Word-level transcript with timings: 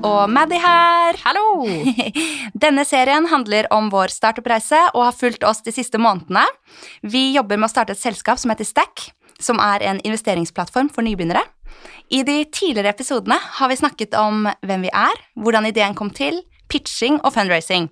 Og 0.00 0.30
Maddy 0.32 0.56
her. 0.56 1.16
Hallo! 1.26 1.66
Denne 2.64 2.86
serien 2.88 3.26
handler 3.28 3.66
om 3.74 3.90
vår 3.92 4.12
startup-reise 4.14 4.78
og 4.94 5.02
har 5.04 5.16
fulgt 5.16 5.44
oss 5.44 5.60
de 5.66 5.74
siste 5.76 6.00
månedene. 6.00 6.46
Vi 7.04 7.34
jobber 7.34 7.60
med 7.60 7.68
å 7.68 7.72
starte 7.72 7.92
et 7.92 8.00
selskap 8.00 8.40
som 8.40 8.52
heter 8.52 8.68
Stack, 8.68 9.10
som 9.36 9.60
er 9.60 9.84
en 9.90 10.00
investeringsplattform 10.00 10.88
for 10.94 11.04
nybegynnere. 11.04 11.42
I 12.08 12.22
de 12.24 12.38
tidligere 12.48 12.94
episodene 12.94 13.36
har 13.58 13.68
vi 13.68 13.76
snakket 13.76 14.16
om 14.16 14.48
hvem 14.64 14.88
vi 14.88 14.94
er, 14.94 15.20
hvordan 15.36 15.68
ideen 15.68 15.96
kom 15.98 16.12
til, 16.16 16.40
pitching 16.72 17.20
og 17.20 17.34
fundraising. 17.36 17.90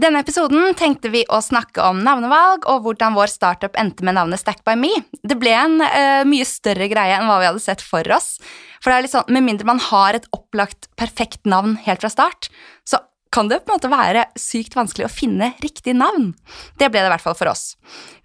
Denne 0.00 0.22
episoden 0.22 0.72
tenkte 0.78 1.10
vi 1.12 1.20
å 1.28 1.42
snakke 1.44 1.82
om 1.84 1.98
navnevalg 2.00 2.64
og 2.72 2.86
hvordan 2.86 3.12
vår 3.18 3.28
startup 3.28 3.74
endte 3.80 4.06
med 4.06 4.16
navnet 4.16 4.40
Stack 4.40 4.62
by 4.64 4.72
Me. 4.78 4.94
Det 5.20 5.36
ble 5.36 5.52
en 5.52 5.76
uh, 5.82 6.22
mye 6.28 6.46
større 6.48 6.86
greie 6.88 7.18
enn 7.18 7.28
hva 7.28 7.36
vi 7.42 7.48
hadde 7.50 7.60
sett 7.60 7.84
for 7.84 8.06
oss. 8.14 8.38
For 8.80 8.88
det 8.88 8.96
er 8.96 9.04
litt 9.04 9.12
sånn, 9.12 9.28
Med 9.28 9.44
mindre 9.44 9.68
man 9.68 9.82
har 9.90 10.16
et 10.16 10.28
opplagt, 10.32 10.88
perfekt 10.96 11.44
navn 11.44 11.76
helt 11.84 12.00
fra 12.00 12.12
start, 12.12 12.48
så 12.88 13.02
kan 13.30 13.48
det 13.48 13.60
på 13.62 13.70
en 13.70 13.78
måte 13.78 13.90
være 13.92 14.24
sykt 14.38 14.74
vanskelig 14.74 15.06
å 15.06 15.12
finne 15.12 15.52
riktig 15.62 15.94
navn. 15.94 16.32
Det 16.78 16.88
ble 16.90 17.02
det 17.02 17.10
i 17.10 17.12
hvert 17.12 17.24
fall 17.24 17.36
for 17.38 17.50
oss. 17.52 17.76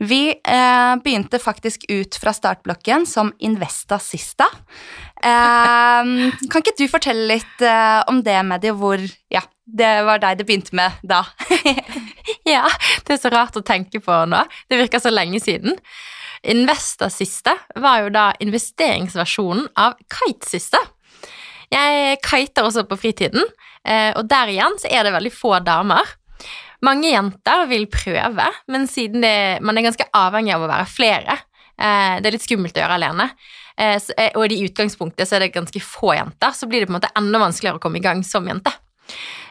Vi 0.02 0.34
eh, 0.34 0.94
begynte 1.06 1.42
faktisk 1.42 1.86
ut 1.92 2.18
fra 2.22 2.34
startblokken 2.34 3.06
som 3.10 3.30
Investa 3.46 4.00
Sista. 4.02 4.48
Eh, 5.22 6.02
kan 6.50 6.64
ikke 6.64 6.78
du 6.80 6.88
fortelle 6.90 7.28
litt 7.36 7.62
eh, 7.62 8.02
om 8.10 8.24
det, 8.26 8.40
Medie, 8.50 8.74
hvor 8.74 9.04
ja, 9.34 9.44
det 9.66 9.94
var 10.10 10.24
deg 10.24 10.42
det 10.42 10.50
begynte 10.50 10.76
med 10.78 10.98
da? 11.06 11.22
ja, 12.56 12.66
det 13.06 13.18
er 13.18 13.22
så 13.22 13.34
rart 13.34 13.58
å 13.58 13.66
tenke 13.66 14.02
på 14.02 14.20
nå. 14.30 14.42
Det 14.70 14.82
virker 14.82 15.04
så 15.04 15.14
lenge 15.14 15.42
siden. 15.44 15.78
Investa-siste 16.46 17.54
var 17.82 18.04
jo 18.06 18.12
da 18.14 18.32
investeringsversjonen 18.42 19.70
av 19.82 19.98
Kite-siste. 20.10 20.82
Jeg 21.74 22.20
kiter 22.26 22.68
også 22.68 22.86
på 22.86 22.98
fritiden, 23.02 23.46
og 23.86 24.24
der 24.26 24.50
igjen 24.50 24.80
så 24.82 24.90
er 24.90 25.06
det 25.06 25.14
veldig 25.14 25.32
få 25.36 25.60
damer. 25.62 26.10
Mange 26.86 27.12
jenter 27.12 27.66
vil 27.70 27.88
prøve, 27.92 28.48
men 28.72 28.88
siden 28.90 29.24
det, 29.24 29.36
man 29.66 29.78
er 29.78 29.88
ganske 29.88 30.08
avhengig 30.16 30.56
av 30.56 30.66
å 30.66 30.72
være 30.72 30.88
flere, 30.90 31.38
eh, 31.78 32.18
det 32.20 32.30
er 32.30 32.36
litt 32.36 32.46
skummelt 32.46 32.76
å 32.78 32.84
gjøre 32.84 32.98
alene, 33.00 33.30
eh, 33.80 33.98
og 34.36 34.52
i 34.52 34.64
utgangspunktet 34.68 35.28
så 35.28 35.38
er 35.38 35.46
det 35.46 35.56
ganske 35.56 35.82
få 35.82 36.16
jenter, 36.18 36.56
så 36.56 36.70
blir 36.70 36.84
det 36.84 36.90
på 36.90 36.96
en 36.96 37.00
måte 37.00 37.14
enda 37.18 37.42
vanskeligere 37.42 37.80
å 37.80 37.86
komme 37.86 38.02
i 38.02 38.06
gang 38.06 38.24
som 38.28 38.48
jente. 38.48 38.74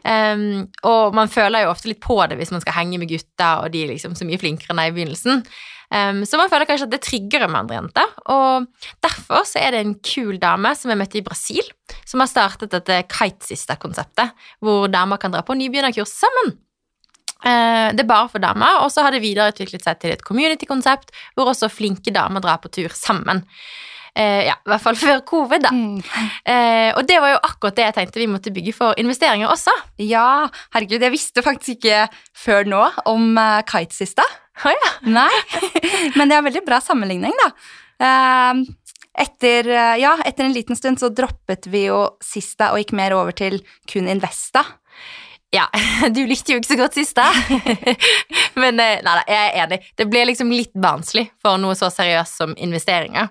Um, 0.04 0.66
og 0.84 1.14
man 1.16 1.30
føler 1.32 1.64
jo 1.64 1.70
ofte 1.70 1.88
litt 1.88 2.02
på 2.04 2.18
det 2.28 2.36
hvis 2.36 2.50
man 2.52 2.60
skal 2.60 2.74
henge 2.76 2.98
med 3.00 3.08
gutta, 3.08 3.62
og 3.62 3.70
de 3.72 3.86
liksom 3.88 4.16
så 4.18 4.26
mye 4.28 4.40
flinkere 4.42 4.74
enn 4.74 4.82
deg 4.82 4.90
i 4.90 4.96
begynnelsen. 4.98 5.44
Um, 5.94 6.24
så 6.26 6.40
man 6.40 6.50
føler 6.50 6.66
kanskje 6.66 6.88
at 6.88 6.94
det 6.96 7.02
trigger 7.06 7.46
med 7.46 7.60
andre 7.60 7.78
jenter. 7.78 8.14
Og 8.34 8.66
derfor 9.04 9.46
så 9.46 9.62
er 9.62 9.74
det 9.74 9.84
en 9.84 9.94
kul 10.02 10.40
dame 10.42 10.74
som 10.78 10.90
jeg 10.90 11.00
møtte 11.00 11.20
i 11.20 11.24
Brasil, 11.26 11.70
som 12.02 12.24
har 12.24 12.30
startet 12.30 12.74
dette 12.74 13.04
Kitesister-konseptet, 13.12 14.34
hvor 14.64 14.88
damer 14.90 15.22
kan 15.22 15.34
dra 15.34 15.44
på 15.46 15.56
nybegynnerkurs 15.58 16.16
sammen. 16.18 16.56
Uh, 17.44 17.92
det 17.94 18.02
er 18.02 18.10
bare 18.10 18.30
for 18.32 18.42
damer, 18.42 18.80
og 18.82 18.90
så 18.90 19.04
har 19.04 19.14
det 19.14 19.22
videreutviklet 19.22 19.84
seg 19.84 20.00
til 20.02 20.14
et 20.16 20.26
community-konsept 20.26 21.12
hvor 21.36 21.52
også 21.52 21.70
flinke 21.70 22.14
damer 22.14 22.42
drar 22.42 22.62
på 22.62 22.72
tur 22.72 22.94
sammen. 22.96 23.44
Uh, 24.14 24.46
ja, 24.46 24.54
i 24.54 24.70
hvert 24.70 24.82
fall 24.82 24.98
før 24.98 25.24
covid, 25.26 25.64
da. 25.66 25.72
Mm. 25.74 25.98
Uh, 25.98 26.90
og 26.94 27.02
det 27.06 27.18
var 27.22 27.34
jo 27.34 27.42
akkurat 27.42 27.78
det 27.78 27.88
jeg 27.88 27.96
tenkte 27.96 28.22
vi 28.22 28.30
måtte 28.30 28.52
bygge 28.54 28.74
for 28.76 28.98
investeringer 28.98 29.50
også. 29.50 29.74
Ja, 30.02 30.46
herregud, 30.74 31.02
jeg 31.02 31.14
visste 31.14 31.42
faktisk 31.42 31.82
ikke 31.82 32.06
før 32.38 32.70
nå 32.70 32.86
om 33.10 33.34
uh, 33.34 33.60
kitesista. 33.66 34.26
Oh, 34.62 34.70
ja. 34.70 34.92
Nei, 35.10 35.32
men 36.14 36.30
det 36.30 36.36
er 36.36 36.46
veldig 36.46 36.62
bra 36.66 36.78
sammenligning, 36.82 37.34
da. 37.40 37.48
Uh, 38.04 38.62
etter, 39.24 39.66
uh, 39.70 39.94
ja, 39.98 40.14
etter 40.26 40.46
en 40.46 40.54
liten 40.54 40.78
stund 40.78 41.00
så 41.02 41.10
droppet 41.14 41.68
vi 41.70 41.86
jo 41.88 42.04
sista 42.22 42.72
og 42.74 42.82
gikk 42.82 42.94
mer 42.98 43.16
over 43.16 43.34
til 43.36 43.60
kun 43.90 44.10
Investa. 44.10 44.64
Ja, 45.54 45.68
du 46.14 46.24
likte 46.26 46.54
jo 46.54 46.60
ikke 46.60 46.72
så 46.72 46.78
godt 46.78 46.98
sist, 46.98 47.18
da. 47.18 47.28
Men 48.60 48.78
nei 48.78 48.92
da, 49.04 49.22
jeg 49.28 49.50
er 49.50 49.58
enig. 49.66 49.80
Det 49.98 50.06
ble 50.10 50.26
liksom 50.30 50.52
litt 50.54 50.74
barnslig 50.74 51.28
for 51.42 51.60
noe 51.62 51.76
så 51.78 51.90
seriøst 51.94 52.42
som 52.42 52.54
investeringer. 52.58 53.30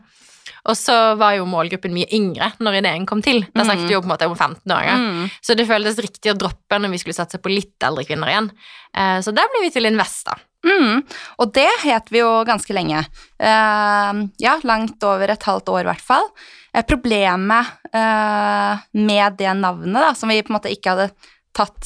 Og 0.69 0.77
så 0.79 0.95
var 1.19 1.35
jo 1.35 1.47
målgruppen 1.49 1.91
mye 1.91 2.07
yngre 2.15 2.53
når 2.63 2.79
ideen 2.79 3.07
kom 3.07 3.19
til. 3.23 3.41
Da 3.51 3.65
snakket 3.67 3.89
vi 3.89 3.95
jo 3.97 3.99
på 4.03 4.07
en 4.07 4.13
måte 4.13 4.29
om 4.29 4.35
15-åringer. 4.37 5.01
Mm. 5.01 5.25
Så 5.43 5.57
det 5.59 5.67
føltes 5.67 5.99
riktig 6.03 6.31
å 6.31 6.37
droppe 6.39 6.79
når 6.79 6.93
vi 6.93 7.01
skulle 7.01 7.17
satse 7.17 7.39
på 7.43 7.51
litt 7.51 7.83
eldre 7.83 8.05
kvinner 8.07 8.31
igjen. 8.31 8.47
Eh, 8.95 9.17
så 9.25 9.35
der 9.35 9.49
ble 9.51 9.65
vi 9.65 9.73
til 9.75 9.89
Investa. 9.89 10.37
Mm. 10.63 11.01
Og 11.43 11.51
det 11.55 11.69
het 11.83 12.11
vi 12.13 12.21
jo 12.21 12.29
ganske 12.47 12.75
lenge. 12.75 13.03
Uh, 13.41 14.23
ja, 14.41 14.57
langt 14.63 15.03
over 15.03 15.33
et 15.33 15.47
halvt 15.47 15.71
år 15.73 15.83
i 15.83 15.89
hvert 15.91 16.05
fall. 16.05 16.29
Uh, 16.71 16.83
problemet 16.87 17.73
uh, 17.91 18.79
med 18.95 19.39
det 19.39 19.51
navnet, 19.59 19.99
da, 19.99 20.13
som 20.17 20.31
vi 20.31 20.41
på 20.43 20.53
en 20.53 20.59
måte 20.59 20.71
ikke 20.73 20.95
hadde 20.95 21.11
tatt, 21.53 21.85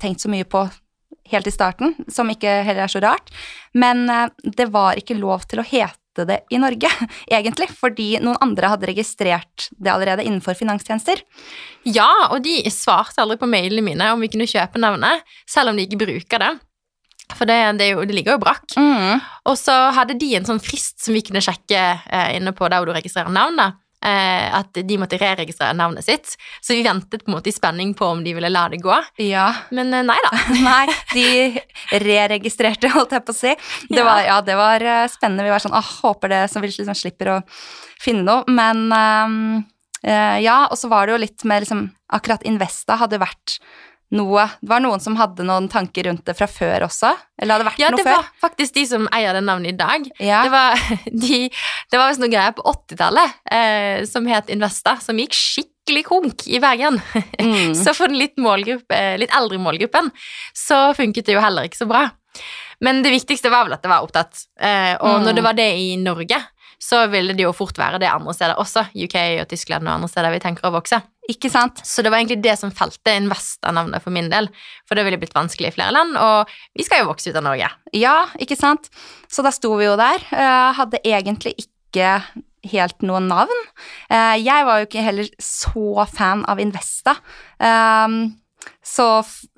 tenkt 0.00 0.22
så 0.24 0.30
mye 0.32 0.46
på 0.48 0.62
helt 1.28 1.48
i 1.48 1.52
starten, 1.52 1.92
som 2.08 2.30
ikke 2.32 2.62
heller 2.64 2.86
er 2.86 2.92
så 2.92 3.00
rart, 3.04 3.28
men 3.76 4.06
det 4.40 4.70
var 4.72 4.96
ikke 4.96 5.18
lov 5.18 5.44
til 5.50 5.60
å 5.60 5.64
hete 5.68 6.24
det 6.28 6.38
i 6.48 6.60
Norge, 6.60 6.88
egentlig, 7.36 7.68
fordi 7.76 8.14
noen 8.24 8.40
andre 8.40 8.70
hadde 8.72 8.88
registrert 8.88 9.68
det 9.76 9.92
allerede 9.92 10.24
innenfor 10.24 10.56
finanstjenester. 10.56 11.20
Ja, 11.84 12.08
og 12.30 12.40
de 12.48 12.56
svarte 12.72 13.20
aldri 13.20 13.36
på 13.40 13.50
mailene 13.52 13.84
mine 13.84 14.08
om 14.16 14.24
vi 14.24 14.32
kunne 14.32 14.48
kjøpe 14.48 14.80
navnet, 14.80 15.28
selv 15.44 15.74
om 15.74 15.76
de 15.76 15.84
ikke 15.84 16.00
bruker 16.06 16.40
det. 16.40 16.54
For 17.38 17.48
det, 17.48 17.58
det, 17.80 17.92
jo, 17.92 18.02
det 18.08 18.16
ligger 18.16 18.36
jo 18.36 18.42
brakk. 18.42 18.66
Mm. 18.76 19.22
Og 19.50 19.56
så 19.58 19.74
hadde 19.96 20.18
de 20.20 20.32
en 20.38 20.48
sånn 20.48 20.62
frist 20.62 21.02
som 21.04 21.16
vi 21.16 21.24
kunne 21.26 21.42
sjekke 21.44 21.80
eh, 21.80 22.34
inne 22.38 22.54
på 22.56 22.68
der 22.68 22.82
hvor 22.82 22.92
du 22.92 22.96
registrerer 22.96 23.32
navnet. 23.32 23.78
Eh, 24.02 24.46
at 24.58 24.74
de 24.74 24.96
måtte 24.98 25.18
reregistrere 25.20 25.76
navnet 25.78 26.02
sitt. 26.02 26.32
Så 26.60 26.74
vi 26.74 26.82
ventet 26.82 27.22
på 27.22 27.30
en 27.30 27.36
måte 27.36 27.52
i 27.52 27.54
spenning 27.54 27.92
på 27.94 28.08
om 28.10 28.24
de 28.24 28.32
ville 28.34 28.50
la 28.50 28.64
det 28.72 28.80
gå. 28.82 28.96
Ja. 29.22 29.46
Men 29.70 29.94
eh, 29.94 30.02
nei 30.06 30.18
da. 30.26 30.32
nei, 30.66 30.86
de 31.12 32.00
reregistrerte, 32.02 32.90
holdt 32.96 33.14
jeg 33.14 33.26
på 33.28 33.34
å 33.34 33.38
si. 33.38 33.52
Det, 33.86 34.00
ja. 34.00 34.06
Var, 34.08 34.24
ja, 34.26 34.40
det 34.46 34.58
var 34.58 34.86
eh, 34.86 35.04
spennende. 35.12 35.46
Vi 35.46 35.54
var 35.54 35.62
sånn 35.62 35.78
åh, 35.78 35.92
håper 36.02 36.34
det, 36.34 36.42
så 36.50 36.62
vi 36.62 36.72
liksom 36.72 36.98
slipper 36.98 37.36
å 37.36 37.38
finne 38.02 38.26
noe. 38.26 38.42
Men 38.50 38.88
um, 38.90 39.62
ja, 40.02 40.64
og 40.66 40.74
så 40.74 40.88
var 40.90 41.06
det 41.06 41.14
jo 41.14 41.22
litt 41.22 41.44
med 41.46 41.62
liksom 41.62 41.84
Akkurat 42.12 42.42
Investa 42.42 42.96
hadde 42.98 43.20
vært 43.22 43.60
noe 44.12 44.44
Det 44.60 44.68
var 44.70 44.82
noen 44.84 45.00
som 45.02 45.16
hadde 45.16 45.44
noen 45.46 45.68
tanker 45.72 46.06
rundt 46.08 46.24
det 46.28 46.34
fra 46.38 46.48
før 46.50 46.86
også? 46.88 47.12
Eller 47.40 47.56
hadde 47.56 47.64
det 47.64 47.70
vært 47.70 47.82
ja, 47.82 47.90
noe 47.92 48.02
før? 48.02 48.10
Ja, 48.10 48.20
det 48.20 48.28
var 48.28 48.46
faktisk 48.46 48.76
de 48.76 48.86
som 48.90 49.08
eier 49.14 49.36
det 49.36 49.42
navnet 49.46 49.72
i 49.72 49.78
dag. 49.78 50.08
Ja. 50.20 50.42
Det 50.46 50.52
var, 50.52 50.86
de, 51.24 51.42
det 51.92 52.00
var 52.00 52.16
noen 52.20 52.34
greier 52.34 52.56
på 52.56 52.64
80-tallet 52.72 53.36
eh, 53.58 54.02
som 54.08 54.28
het 54.30 54.52
Investa, 54.52 54.98
som 55.02 55.20
gikk 55.20 55.36
skikkelig 55.38 56.04
konk 56.08 56.46
i 56.48 56.62
Bergen. 56.62 57.00
Mm. 57.42 57.72
så 57.74 57.90
for 57.96 58.06
den 58.06 58.20
litt, 58.20 58.36
litt, 58.38 59.32
eldre 59.34 59.58
målgruppen 59.58 60.12
så 60.54 60.92
funket 60.94 61.26
det 61.26 61.34
jo 61.34 61.40
heller 61.42 61.66
ikke 61.66 61.80
så 61.80 61.88
bra. 61.90 62.04
Men 62.84 63.00
det 63.02 63.10
viktigste 63.10 63.50
var 63.50 63.66
vel 63.66 63.74
at 63.74 63.82
det 63.82 63.90
var 63.90 64.06
opptatt. 64.06 64.44
Eh, 64.60 64.94
og 64.94 65.18
mm. 65.18 65.24
når 65.26 65.36
det 65.36 65.44
var 65.44 65.56
det 65.58 65.66
i 65.80 65.88
Norge, 65.98 66.38
så 66.82 67.04
ville 67.10 67.34
det 67.34 67.44
jo 67.44 67.52
fort 67.54 67.78
være 67.78 68.00
det 68.02 68.10
andre 68.10 68.34
steder 68.34 68.58
også. 68.62 68.88
UK 68.94 69.16
og 69.42 69.50
Tyskland 69.50 69.86
og 69.86 69.96
andre 69.96 70.10
steder 70.10 70.34
vi 70.34 70.42
tenker 70.42 70.68
å 70.68 70.74
vokse. 70.74 70.98
Ikke 71.30 71.50
sant? 71.52 71.78
Så 71.86 72.02
det 72.02 72.10
var 72.10 72.18
egentlig 72.18 72.40
det 72.42 72.56
som 72.58 72.72
felte 72.74 73.14
Investa-navnet 73.14 74.02
for 74.02 74.14
min 74.14 74.30
del. 74.32 74.48
For 74.88 74.98
det 74.98 75.04
ville 75.06 75.20
blitt 75.22 75.36
vanskelig 75.36 75.70
i 75.70 75.74
flere 75.76 75.94
land, 75.94 76.16
og 76.18 76.50
vi 76.74 76.86
skal 76.86 77.02
jo 77.02 77.10
vokse 77.12 77.30
ut 77.30 77.38
av 77.38 77.46
Norge. 77.46 77.68
Ja, 77.94 78.16
ikke 78.42 78.58
sant. 78.58 78.90
Så 79.30 79.44
da 79.46 79.52
sto 79.54 79.70
vi 79.78 79.86
jo 79.86 79.94
der. 80.00 80.24
Uh, 80.34 80.72
hadde 80.78 81.02
egentlig 81.06 81.54
ikke 81.62 82.16
helt 82.72 83.06
noe 83.06 83.22
navn. 83.22 83.64
Uh, 84.10 84.34
jeg 84.40 84.66
var 84.66 84.80
jo 84.80 84.90
ikke 84.90 85.06
heller 85.06 85.30
så 85.42 86.06
fan 86.10 86.42
av 86.50 86.62
Investa. 86.62 87.14
Uh, 87.62 88.34
så 88.82 89.06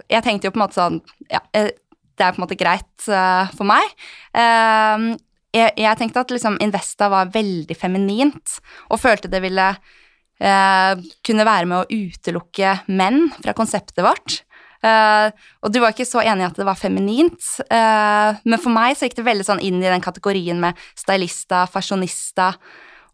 jeg 0.09 0.25
tenkte 0.25 0.49
jo 0.49 0.53
på 0.53 0.61
en 0.61 0.65
måte 0.65 0.81
sånn 0.81 0.95
Ja, 1.29 1.41
eh, 1.57 1.73
det 2.17 2.25
er 2.25 2.33
på 2.33 2.39
en 2.39 2.45
måte 2.45 2.57
greit 2.57 3.05
for 3.05 3.67
meg. 3.69 3.89
Jeg, 5.55 5.97
tenkte 5.99 6.23
at 6.23 6.33
liksom 6.35 6.57
Investa 6.63 7.09
var 7.13 7.31
veldig 7.35 7.77
feminint, 7.79 8.57
og 8.91 9.01
følte 9.03 9.31
det 9.31 9.41
ville 9.45 9.67
eh, 9.71 9.93
kunne 10.39 11.45
være 11.47 11.69
med 11.71 11.79
å 11.79 12.01
utelukke 12.05 12.73
menn 12.91 13.29
fra 13.39 13.55
konseptet 13.57 14.03
vårt. 14.05 14.41
Uh, 14.85 15.31
og 15.65 15.73
du 15.73 15.79
var 15.81 15.95
ikke 15.95 16.05
så 16.05 16.21
enig 16.21 16.45
i 16.45 16.49
at 16.51 16.59
det 16.61 16.67
var 16.69 16.77
feminint, 16.77 17.41
uh, 17.71 18.37
men 18.45 18.61
for 18.61 18.75
meg 18.75 18.99
så 18.99 19.07
gikk 19.07 19.17
det 19.17 19.29
veldig 19.31 19.47
sånn 19.47 19.63
inn 19.65 19.79
i 19.81 19.89
den 19.89 20.05
kategorien 20.05 20.59
med 20.61 20.77
stylista, 20.99 21.63
fasjonista 21.71 22.51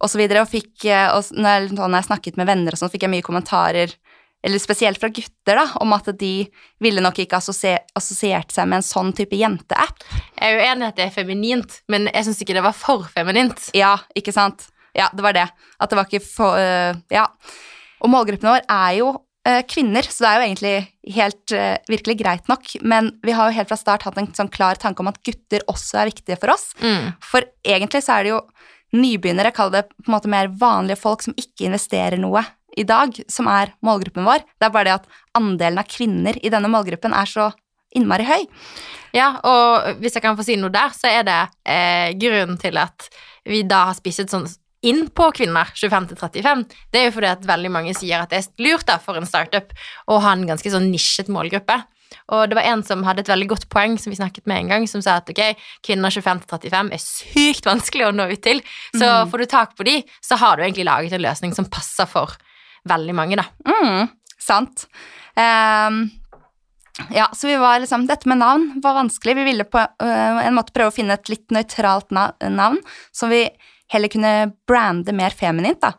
osv. 0.00 0.24
Og, 0.24 0.32
så 0.32 0.40
og 0.40 0.48
fikk, 0.50 0.72
eh, 0.88 1.06
og 1.12 1.28
når 1.36 1.52
jeg, 1.52 1.68
når 1.76 1.98
jeg 1.98 2.08
snakket 2.08 2.40
med 2.40 2.48
venner 2.48 2.74
og 2.74 2.80
sånn, 2.80 2.90
fikk 2.90 3.04
jeg 3.06 3.12
mye 3.12 3.26
kommentarer 3.26 3.92
eller 4.40 4.62
spesielt 4.62 4.96
fra 4.96 5.10
gutter, 5.12 5.58
da, 5.58 5.66
om 5.84 5.92
at 5.92 6.06
de 6.16 6.46
ville 6.80 7.02
nok 7.04 7.18
ikke 7.20 7.36
assosiert 7.36 8.54
seg 8.54 8.70
med 8.70 8.78
en 8.78 8.86
sånn 8.86 9.12
type 9.12 9.36
jenteapp. 9.36 10.00
Jeg 10.38 10.46
er 10.46 10.54
jo 10.56 10.68
enig 10.70 10.86
i 10.86 10.88
at 10.88 10.96
det 10.96 11.04
er 11.04 11.12
feminint, 11.12 11.76
men 11.92 12.08
jeg 12.08 12.24
syns 12.24 12.40
ikke 12.40 12.56
det 12.56 12.64
var 12.64 12.76
for 12.76 13.04
feminint. 13.12 13.68
Ja, 13.76 13.98
ikke 14.16 14.32
sant. 14.32 14.70
Ja, 14.96 15.08
det 15.14 15.24
var 15.24 15.36
det. 15.36 15.48
At 15.78 15.90
det 15.90 15.98
var 15.98 16.08
ikke 16.08 16.24
for 16.24 16.58
uh, 16.58 16.94
Ja. 17.12 17.26
Og 18.00 18.08
målgruppen 18.08 18.48
vår 18.48 18.62
er 18.64 18.92
jo 18.96 19.10
uh, 19.12 19.62
kvinner, 19.68 20.06
så 20.08 20.24
det 20.24 20.28
er 20.30 20.38
jo 20.38 20.46
egentlig 20.46 21.14
helt 21.16 21.52
uh, 21.52 21.76
virkelig 21.90 22.16
greit 22.22 22.48
nok. 22.48 22.70
Men 22.80 23.12
vi 23.26 23.34
har 23.36 23.50
jo 23.50 23.58
helt 23.58 23.68
fra 23.68 23.76
start 23.76 24.06
hatt 24.08 24.16
en 24.20 24.30
sånn 24.36 24.52
klar 24.52 24.80
tanke 24.80 25.04
om 25.04 25.10
at 25.12 25.20
gutter 25.26 25.66
også 25.68 26.00
er 26.00 26.12
viktige 26.12 26.38
for 26.40 26.54
oss. 26.54 26.70
Mm. 26.80 27.12
For 27.20 27.44
egentlig 27.60 28.02
så 28.06 28.16
er 28.16 28.24
det 28.24 28.32
jo 28.32 28.40
nybegynnere, 28.96 29.52
kall 29.54 29.70
det 29.74 29.84
på 29.92 30.08
en 30.08 30.16
måte 30.16 30.30
mer 30.32 30.50
vanlige 30.58 30.98
folk 30.98 31.22
som 31.22 31.36
ikke 31.38 31.68
investerer 31.68 32.18
noe 32.18 32.42
i 32.78 32.84
dag, 32.86 33.14
som 33.30 33.48
er 33.50 33.74
målgruppen 33.86 34.26
vår. 34.26 34.44
Det 34.58 34.66
er 34.66 34.74
bare 34.74 34.88
det 34.88 34.96
at 35.00 35.10
andelen 35.38 35.82
av 35.82 35.90
kvinner 35.90 36.38
i 36.40 36.52
denne 36.52 36.70
målgruppen 36.70 37.14
er 37.16 37.28
så 37.28 37.50
innmari 37.96 38.26
høy. 38.26 38.46
Ja, 39.16 39.32
og 39.46 40.00
hvis 40.02 40.14
jeg 40.16 40.24
kan 40.24 40.38
få 40.38 40.46
si 40.46 40.56
noe 40.58 40.72
der, 40.74 40.94
så 40.94 41.10
er 41.10 41.26
det 41.26 41.40
eh, 41.66 42.10
grunnen 42.18 42.58
til 42.62 42.78
at 42.78 43.08
vi 43.48 43.64
da 43.66 43.88
har 43.90 43.98
spisset 43.98 44.30
sånn 44.30 44.46
inn 44.86 45.06
på 45.12 45.28
kvinner 45.36 45.70
25-35, 45.76 46.64
Det 46.92 47.00
er 47.00 47.08
jo 47.08 47.14
fordi 47.18 47.30
at 47.30 47.46
veldig 47.46 47.70
mange 47.72 47.94
sier 47.96 48.22
at 48.22 48.32
det 48.32 48.40
er 48.40 48.64
lurt 48.64 48.86
da 48.88 48.96
for 49.02 49.18
en 49.18 49.28
startup 49.28 49.74
å 50.08 50.20
ha 50.24 50.32
en 50.32 50.46
ganske 50.48 50.72
sånn 50.72 50.88
nisjet 50.92 51.28
målgruppe. 51.32 51.76
Og 52.34 52.46
det 52.50 52.56
var 52.58 52.66
en 52.66 52.82
som 52.86 53.02
hadde 53.06 53.24
et 53.24 53.30
veldig 53.30 53.48
godt 53.52 53.66
poeng 53.70 53.96
som 54.00 54.12
vi 54.12 54.18
snakket 54.18 54.46
med 54.50 54.64
en 54.64 54.72
gang, 54.72 54.86
som 54.90 55.02
sa 55.02 55.18
at 55.20 55.30
ok, 55.30 55.42
kvinner 55.86 56.14
25-35 56.14 56.92
er 56.94 57.02
sykt 57.02 57.68
vanskelig 57.68 58.08
å 58.08 58.14
nå 58.14 58.28
ut 58.32 58.42
til. 58.44 58.62
Så 58.94 59.04
mm. 59.04 59.30
får 59.30 59.42
du 59.42 59.50
tak 59.50 59.76
på 59.78 59.86
de, 59.86 59.98
så 60.24 60.38
har 60.40 60.56
du 60.56 60.64
egentlig 60.64 60.88
laget 60.88 61.14
en 61.16 61.24
løsning 61.26 61.54
som 61.56 61.68
passer 61.70 62.08
for 62.10 62.34
veldig 62.90 63.14
mange, 63.14 63.38
da. 63.38 63.46
Mm, 63.68 64.08
sant. 64.40 64.86
Um, 65.36 66.06
ja, 67.14 67.28
så 67.36 67.48
vi 67.48 67.56
var 67.56 67.78
liksom 67.80 68.02
Dette 68.08 68.28
med 68.28 68.40
navn 68.42 68.80
var 68.82 68.98
vanskelig. 68.98 69.36
Vi 69.38 69.46
ville 69.46 69.66
på 69.68 69.80
uh, 69.80 70.40
en 70.42 70.56
måte 70.56 70.74
prøve 70.74 70.92
å 70.92 70.94
finne 70.94 71.16
et 71.16 71.30
litt 71.32 71.46
nøytralt 71.54 72.10
navn, 72.14 72.80
som 73.14 73.32
vi 73.32 73.44
heller 73.90 74.12
kunne 74.12 74.32
brande 74.68 75.14
mer 75.16 75.34
feminint, 75.36 75.82
da. 75.82 75.94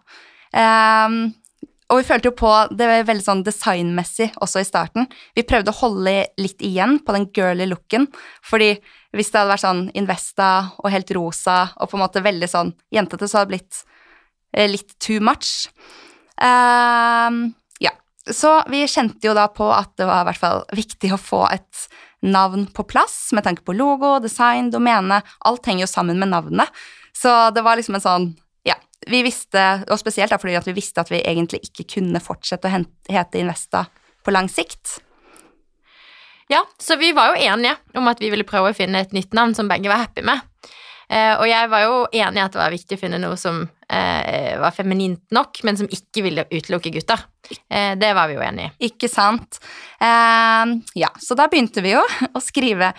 Um, 0.51 1.31
og 1.91 1.99
vi 1.99 2.07
følte 2.07 2.29
jo 2.29 2.37
på 2.39 2.49
det 2.71 2.87
var 2.87 3.07
veldig 3.07 3.25
sånn 3.25 3.43
designmessig 3.43 4.29
også 4.39 4.61
i 4.63 4.67
starten. 4.67 5.09
Vi 5.35 5.43
prøvde 5.47 5.73
å 5.73 5.79
holde 5.81 6.13
litt 6.39 6.63
igjen 6.63 7.01
på 7.03 7.15
den 7.15 7.27
girly 7.35 7.67
looken, 7.67 8.07
fordi 8.47 8.77
hvis 9.11 9.31
det 9.31 9.41
hadde 9.41 9.51
vært 9.51 9.65
sånn 9.65 9.81
Investa 9.99 10.51
og 10.79 10.91
helt 10.93 11.11
rosa 11.17 11.57
og 11.75 11.91
på 11.91 11.97
en 11.97 12.03
måte 12.05 12.23
veldig 12.23 12.47
sånn 12.47 12.71
jentete, 12.95 13.27
så 13.27 13.41
hadde 13.41 13.49
det 13.49 13.57
blitt 13.57 13.81
eh, 14.55 14.69
litt 14.71 14.95
too 15.03 15.19
much. 15.19 15.67
Um, 16.39 17.43
ja, 17.83 17.91
så 18.23 18.61
vi 18.71 18.85
kjente 18.87 19.27
jo 19.27 19.35
da 19.35 19.49
på 19.51 19.67
at 19.75 19.91
det 19.99 20.07
var 20.07 20.23
i 20.23 20.29
hvert 20.31 20.43
fall 20.45 20.63
viktig 20.77 21.11
å 21.11 21.19
få 21.19 21.43
et 21.51 21.85
navn 22.23 22.69
på 22.71 22.85
plass, 22.87 23.33
med 23.35 23.43
tanke 23.43 23.65
på 23.67 23.75
logo, 23.75 24.15
design, 24.23 24.71
domene. 24.71 25.19
Alt 25.43 25.67
henger 25.67 25.89
jo 25.89 25.91
sammen 25.91 26.21
med 26.21 26.31
navnet. 26.31 26.71
Så 27.21 27.35
det 27.55 27.61
var 27.65 27.77
liksom 27.79 27.97
en 27.99 28.03
sånn 28.03 28.27
Ja, 28.67 28.75
vi 29.09 29.21
visste, 29.25 29.83
og 29.89 29.99
spesielt 30.01 30.33
fordi 30.33 30.57
at 30.57 30.67
vi 30.69 30.77
visste 30.77 31.03
at 31.03 31.11
vi 31.11 31.21
egentlig 31.21 31.61
ikke 31.69 31.87
kunne 31.97 32.21
fortsette 32.23 32.69
å 32.69 32.73
hente 32.73 33.13
hete 33.13 33.41
Investa 33.41 33.85
på 34.21 34.33
lang 34.33 34.49
sikt. 34.51 34.99
Ja, 36.51 36.65
så 36.77 36.97
vi 36.99 37.13
var 37.15 37.31
jo 37.31 37.41
enige 37.41 37.77
om 37.97 38.09
at 38.11 38.19
vi 38.21 38.29
ville 38.29 38.45
prøve 38.45 38.71
å 38.71 38.77
finne 38.77 39.01
et 39.01 39.13
nytt 39.15 39.33
navn 39.33 39.55
som 39.57 39.69
begge 39.71 39.89
var 39.89 40.03
happy 40.03 40.25
med. 40.27 40.41
Eh, 41.11 41.33
og 41.35 41.47
jeg 41.47 41.69
var 41.71 41.83
jo 41.83 41.95
enig 42.15 42.39
i 42.39 42.43
at 42.43 42.53
det 42.53 42.59
var 42.61 42.73
viktig 42.73 42.97
å 42.97 43.01
finne 43.01 43.19
noe 43.19 43.37
som 43.39 43.61
eh, 43.91 44.55
var 44.59 44.75
feminint 44.75 45.23
nok, 45.35 45.59
men 45.67 45.79
som 45.79 45.89
ikke 45.91 46.23
ville 46.23 46.45
utelukke 46.51 46.93
gutter. 46.95 47.25
Eh, 47.67 47.93
det 47.99 48.13
var 48.15 48.29
vi 48.31 48.37
jo 48.37 48.45
enige 48.45 48.71
i. 48.71 48.91
Ikke 48.91 49.09
sant? 49.11 49.59
Ehm, 49.99 50.77
ja, 50.95 51.11
så 51.19 51.35
da 51.39 51.49
begynte 51.51 51.83
vi 51.83 51.95
jo 51.97 52.03
å 52.37 52.43
skrive 52.43 52.93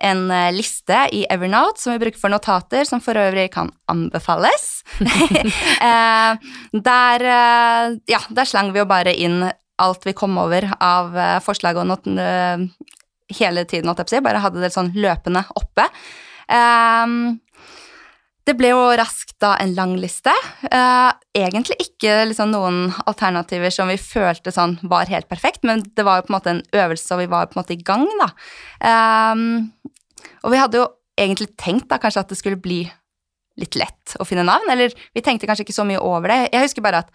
en 0.00 0.30
eh, 0.30 0.50
liste 0.54 1.04
i 1.14 1.24
Evernote 1.30 1.82
som 1.82 1.94
vi 1.94 2.02
bruker 2.02 2.20
for 2.20 2.32
notater, 2.32 2.86
som 2.88 3.02
for 3.04 3.18
øvrig 3.18 3.48
kan 3.54 3.72
anbefales. 3.90 4.70
Eh, 5.78 6.34
der, 6.74 7.22
eh, 7.22 7.92
ja, 8.10 8.18
der 8.34 8.48
slang 8.48 8.72
vi 8.74 8.80
jo 8.80 8.86
bare 8.88 9.12
inn 9.14 9.44
alt 9.78 10.06
vi 10.06 10.14
kom 10.16 10.34
over 10.40 10.66
av 10.82 11.14
forslag 11.44 11.78
og 11.78 11.86
not 11.86 12.08
hele 13.38 13.62
tiden, 13.68 13.86
holdt 13.86 14.02
jeg 14.02 14.08
på 14.08 14.10
å 14.10 14.16
si. 14.16 14.24
Bare 14.26 14.42
hadde 14.42 14.62
det 14.64 14.72
sånn 14.74 14.90
løpende 14.98 15.44
oppe. 15.58 15.86
Ehm, 16.48 17.38
det 18.48 18.54
ble 18.56 18.70
jo 18.72 18.80
raskt 18.96 19.36
da 19.42 19.54
en 19.60 19.74
lang 19.76 19.94
liste. 20.00 20.32
Eh, 20.64 21.08
egentlig 21.36 21.76
ikke 21.84 22.14
liksom 22.30 22.52
noen 22.54 22.78
alternativer 23.04 23.72
som 23.74 23.90
vi 23.90 23.98
følte 24.00 24.52
sånn 24.54 24.78
var 24.88 25.10
helt 25.12 25.28
perfekt, 25.28 25.66
men 25.68 25.82
det 25.96 26.06
var 26.06 26.20
jo 26.20 26.26
på 26.26 26.32
en 26.32 26.36
måte 26.38 26.54
en 26.54 26.62
øvelse, 26.80 27.10
og 27.14 27.22
vi 27.22 27.30
var 27.30 27.50
på 27.50 27.58
en 27.58 27.62
måte 27.62 27.76
i 27.76 27.82
gang, 27.90 28.06
da. 28.22 28.30
Ehm, 28.88 29.50
og 30.40 30.54
vi 30.54 30.62
hadde 30.62 30.80
jo 30.80 30.86
egentlig 31.18 31.50
tenkt 31.60 31.90
da 31.90 31.98
kanskje 32.00 32.24
at 32.24 32.32
det 32.32 32.38
skulle 32.40 32.60
bli 32.62 32.86
litt 33.58 33.76
lett 33.76 34.14
å 34.22 34.26
finne 34.26 34.46
navn, 34.46 34.70
eller 34.72 34.94
vi 34.94 35.24
tenkte 35.24 35.50
kanskje 35.50 35.66
ikke 35.66 35.76
så 35.76 35.84
mye 35.84 36.00
over 36.00 36.32
det. 36.32 36.40
Jeg 36.54 36.68
husker 36.68 36.86
bare 36.86 37.02
at 37.04 37.12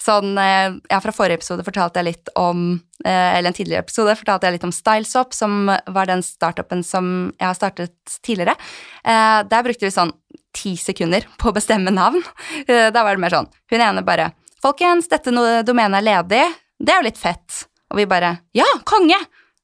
sånn, 0.00 0.32
eh, 0.40 0.78
ja, 0.88 1.02
fra 1.04 1.12
forrige 1.12 1.42
episode 1.42 1.66
fortalte 1.66 2.00
jeg 2.00 2.08
litt 2.08 2.32
om, 2.40 2.80
eh, 3.04 3.36
eller 3.36 3.50
en 3.50 3.58
tidligere 3.58 3.84
episode 3.84 4.16
fortalte 4.16 4.48
jeg 4.48 4.56
litt 4.56 4.64
om 4.64 4.72
Stylesop, 4.72 5.36
som 5.36 5.66
var 5.68 6.08
den 6.08 6.24
startupen 6.24 6.80
som 6.86 7.34
jeg 7.36 7.46
har 7.50 7.58
startet 7.58 8.16
tidligere. 8.24 8.56
Der 9.04 9.62
brukte 9.66 9.84
vi 9.84 9.92
sånn 9.92 10.14
ti 10.56 10.74
sekunder 10.80 11.26
på 11.40 11.50
å 11.50 11.56
bestemme 11.56 11.92
navn. 11.94 12.22
Eh, 12.66 12.88
da 12.94 13.04
var 13.06 13.16
det 13.16 13.22
mer 13.22 13.34
sånn, 13.34 13.50
hun 13.72 13.84
ene 13.84 14.04
bare, 14.06 14.30
folkens, 14.62 15.08
dette 15.10 15.32
domenet 15.66 16.00
er 16.00 16.06
ledig, 16.06 16.44
det 16.80 16.94
er 16.94 17.02
jo 17.02 17.08
litt 17.08 17.20
fett. 17.20 17.64
Og 17.90 18.00
vi 18.00 18.08
bare, 18.10 18.36
ja, 18.56 18.68
konge! 18.88 19.18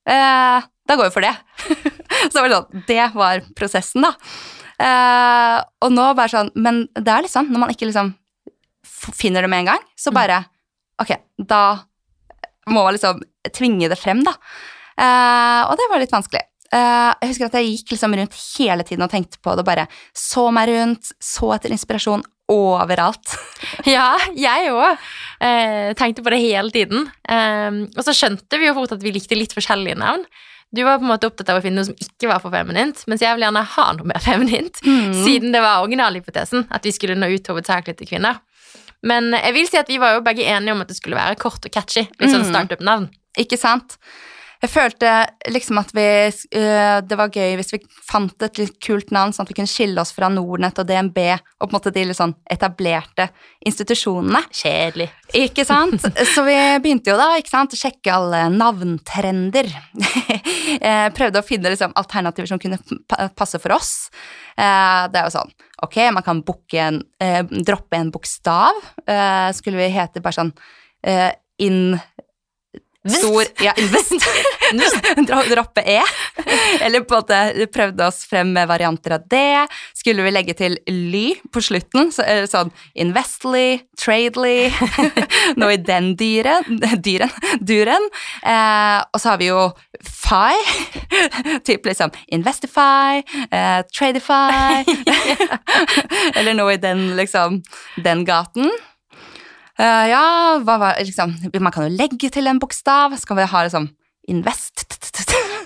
Eh, 0.07 0.67
da 0.87 0.95
går 0.95 1.09
vi 1.09 1.15
for 1.15 1.27
det. 1.27 1.35
så 2.31 2.41
var 2.41 2.49
det 2.49 2.59
sånn, 2.59 2.85
det 2.89 3.09
var 3.17 3.43
prosessen 3.59 4.07
da. 4.07 4.13
Eh, 4.77 5.59
og 5.83 5.93
nå 5.95 6.07
bare 6.15 6.33
sånn, 6.33 6.53
men 6.55 6.85
det 6.95 7.11
er 7.13 7.25
litt 7.25 7.33
sånn, 7.33 7.51
når 7.51 7.65
man 7.65 7.75
ikke 7.75 7.89
liksom 7.89 8.13
finner 8.87 9.45
det 9.45 9.51
med 9.51 9.65
en 9.65 9.73
gang, 9.73 9.85
så 9.99 10.13
bare, 10.15 10.41
ok, 11.03 11.13
da 11.39 11.63
må 12.71 12.83
man 12.83 12.97
liksom 12.97 13.23
tvinge 13.55 13.91
det 13.91 13.99
frem 13.99 14.23
da. 14.27 14.35
Eh, 14.97 15.63
og 15.69 15.77
det 15.79 15.89
var 15.91 16.03
litt 16.03 16.15
vanskelig. 16.15 16.45
Eh, 16.73 17.13
jeg 17.23 17.29
husker 17.31 17.47
at 17.51 17.59
jeg 17.61 17.69
gikk 17.77 17.93
liksom 17.95 18.15
rundt 18.19 18.35
hele 18.59 18.83
tiden 18.87 19.05
og 19.07 19.11
tenkte 19.13 19.39
på 19.43 19.55
det, 19.57 19.65
bare 19.67 19.87
så 20.17 20.49
meg 20.55 20.69
rundt, 20.73 21.13
så 21.23 21.53
etter 21.55 21.71
inspirasjon 21.75 22.25
overalt. 22.53 23.37
Ja, 23.87 24.17
jeg 24.35 24.71
òg 24.73 24.97
eh, 25.43 25.93
tenkte 25.99 26.23
på 26.27 26.31
det 26.33 26.41
hele 26.43 26.71
tiden. 26.75 27.07
Eh, 27.29 27.81
og 27.97 28.03
så 28.07 28.15
skjønte 28.17 28.59
vi 28.59 28.67
jo 28.69 28.75
fort 28.79 28.93
at 28.97 29.03
vi 29.05 29.13
likte 29.15 29.39
litt 29.39 29.55
forskjellige 29.55 29.99
navn. 30.01 30.25
Du 30.75 30.83
var 30.83 30.99
på 30.99 31.07
en 31.07 31.13
måte 31.13 31.29
opptatt 31.31 31.49
av 31.53 31.61
å 31.61 31.63
finne 31.63 31.79
noe 31.79 31.87
som 31.89 31.95
ikke 32.03 32.27
var 32.29 32.41
for 32.43 32.51
feminint, 32.51 32.99
mens 33.07 33.23
jeg 33.23 33.37
vil 33.37 33.45
gjerne 33.47 33.63
ha 33.77 33.85
noe 33.97 34.09
mer 34.11 34.19
feminint, 34.31 34.81
Mm. 34.83 35.13
siden 35.25 35.55
det 35.55 35.63
var 35.63 35.85
originalhypotesen, 35.87 36.67
at 36.75 36.85
vi 36.85 36.93
skulle 36.95 37.15
nå 37.19 37.29
ut 37.37 37.47
hovedsakelig 37.53 37.97
til 38.01 38.11
kvinner. 38.11 38.41
Men 39.07 39.31
jeg 39.37 39.55
vil 39.55 39.69
si 39.71 39.79
at 39.79 39.89
vi 39.93 40.01
var 40.03 40.17
jo 40.17 40.25
begge 40.27 40.43
enige 40.51 40.75
om 40.75 40.81
at 40.83 40.91
det 40.91 40.97
skulle 40.99 41.19
være 41.19 41.39
kort 41.39 41.63
og 41.69 41.71
catchy. 41.73 42.07
Litt 42.19 42.33
sånn 42.33 42.43
Mm. 42.43 42.51
startup-navn. 42.51 43.07
Ikke 43.39 43.59
sant? 43.61 43.95
Jeg 44.63 44.71
følte 44.73 45.11
liksom 45.53 45.79
at 45.83 45.91
vi 45.93 46.05
øh, 46.57 47.01
Det 47.05 47.17
var 47.19 47.29
gøy 47.35 47.57
hvis 47.59 47.75
vi 47.75 47.81
fant 48.09 48.43
et 48.47 48.59
litt 48.61 48.79
kult 48.83 49.11
navn, 49.13 49.35
sånn 49.37 49.45
at 49.45 49.51
vi 49.53 49.57
kunne 49.59 49.71
skille 49.71 50.01
oss 50.01 50.15
fra 50.17 50.31
Nordnett 50.33 50.79
og 50.81 50.89
DNB 50.89 51.19
og 51.37 51.67
på 51.67 51.69
en 51.69 51.75
måte 51.77 51.93
de 51.93 52.05
litt 52.09 52.17
sånn 52.19 52.33
etablerte 52.53 53.29
institusjonene. 53.69 54.41
Kjedelig. 54.55 55.09
Ikke 55.37 55.65
sant? 55.69 56.05
Så 56.35 56.45
vi 56.47 56.57
begynte 56.85 57.13
jo 57.13 57.19
da 57.21 57.29
ikke 57.41 57.53
sant, 57.53 57.77
å 57.77 57.81
sjekke 57.81 58.15
alle 58.17 58.47
navntrender. 58.57 59.71
Eh, 60.77 61.07
Prøvde 61.15 61.41
å 61.41 61.47
finne 61.47 61.71
liksom, 61.71 61.93
alternativer 61.97 62.49
som 62.51 62.59
kunne 62.61 62.77
passe 63.39 63.59
for 63.63 63.73
oss. 63.77 64.11
Eh, 64.59 65.05
Det 65.13 65.21
er 65.21 65.29
jo 65.29 65.33
sånn, 65.37 65.53
ok, 65.87 65.97
man 66.13 66.25
kan 66.27 66.43
booke 66.45 66.81
en, 66.83 66.99
eh, 67.23 67.41
droppe 67.47 67.97
en 67.97 68.11
bokstav. 68.13 68.77
Eh, 69.07 69.49
Skulle 69.57 69.79
vi 69.81 69.89
hete 69.95 70.21
bare 70.25 70.37
sånn 70.37 70.53
eh, 71.07 71.31
inn... 71.63 71.97
Stor, 73.11 73.45
ja, 73.63 73.73
invest. 73.77 74.13
Droppe 75.51 75.83
E. 75.87 76.01
Eller 76.81 77.01
på 77.01 77.15
en 77.15 77.21
måte 77.21 77.67
prøvde 77.73 78.07
oss 78.07 78.25
frem 78.29 78.53
med 78.55 78.69
varianter 78.69 79.17
av 79.17 79.27
det. 79.31 79.67
Skulle 79.97 80.25
vi 80.27 80.33
legge 80.35 80.57
til 80.59 80.79
ly 80.91 81.37
på 81.53 81.63
slutten, 81.63 82.11
så, 82.15 82.25
er 82.27 82.49
sånn 82.51 82.73
Investly, 82.99 83.81
Tradely, 83.99 84.71
noe 85.61 85.77
i 85.77 85.81
den 85.81 86.15
dyren. 86.19 86.81
dyren, 87.03 87.33
duren. 87.61 88.11
Eh, 88.43 88.99
og 89.13 89.23
så 89.23 89.35
har 89.35 89.43
vi 89.43 89.51
jo 89.51 89.69
Fi, 90.07 90.57
typ 91.67 91.87
liksom 91.87 92.13
Investify, 92.35 93.23
eh, 93.51 93.81
Tradify, 93.95 94.97
eller 96.37 96.57
noe 96.59 96.77
i 96.77 96.83
den, 96.83 97.09
liksom, 97.19 97.63
den 98.05 98.27
gaten. 98.29 98.71
Eh, 99.79 100.07
ja, 100.09 100.23
hva 100.65 100.79
var 100.81 100.97
liksom 101.05 101.35
Man 101.61 101.73
kan 101.75 101.85
jo 101.91 101.97
legge 101.99 102.31
til 102.33 102.47
en 102.49 102.59
bokstav. 102.63 103.13
Skal 103.21 103.37
vi 103.43 103.49
ha 103.53 103.63
liksom 103.67 103.91
Invest 104.29 104.83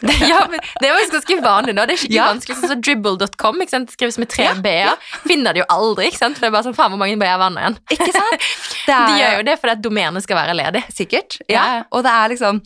ja, 0.28 0.42
men 0.48 0.60
det 0.80 0.88
er 0.88 0.92
jo 0.96 1.08
ganske 1.12 1.36
vanlig 1.44 1.72
nå. 1.76 1.84
Det 1.88 1.94
er 1.94 1.98
skikkelig 2.00 2.16
Ja. 2.18 2.26
vanskelig. 2.30 2.56
Sånn 2.60 2.70
som 2.72 2.80
dribble.com? 2.84 3.58
Skrives 3.92 4.16
med 4.20 4.28
tre 4.32 4.44
Ja, 4.46 4.52
b-er. 4.56 4.94
Finner 5.26 5.52
de 5.56 5.60
jo 5.62 5.66
aldri. 5.72 6.06
ikke 6.08 6.20
sant? 6.20 6.36
For 6.38 6.44
det 6.46 6.48
er 6.50 6.54
bare 6.54 6.66
sånn, 6.68 6.76
faen 6.76 6.92
hvor 6.92 7.00
mange 7.00 7.18
b-er 7.20 7.36
var 7.40 7.52
igjen? 7.56 7.76
Ikke 7.92 8.12
sant? 8.14 8.46
Det 8.86 8.96
De 8.96 9.18
gjør 9.20 9.34
jo 9.38 9.42
det 9.48 9.56
fordi 9.60 9.72
at 9.76 9.82
domenet 9.84 10.24
skal 10.24 10.38
være 10.40 10.54
ledig. 10.56 10.82
Sikkert. 10.96 11.38
Ja, 11.48 11.54
Ja. 11.54 11.64
ja. 11.78 11.82
Og 11.92 12.04
det 12.06 12.12
er 12.16 12.32
liksom 12.34 12.60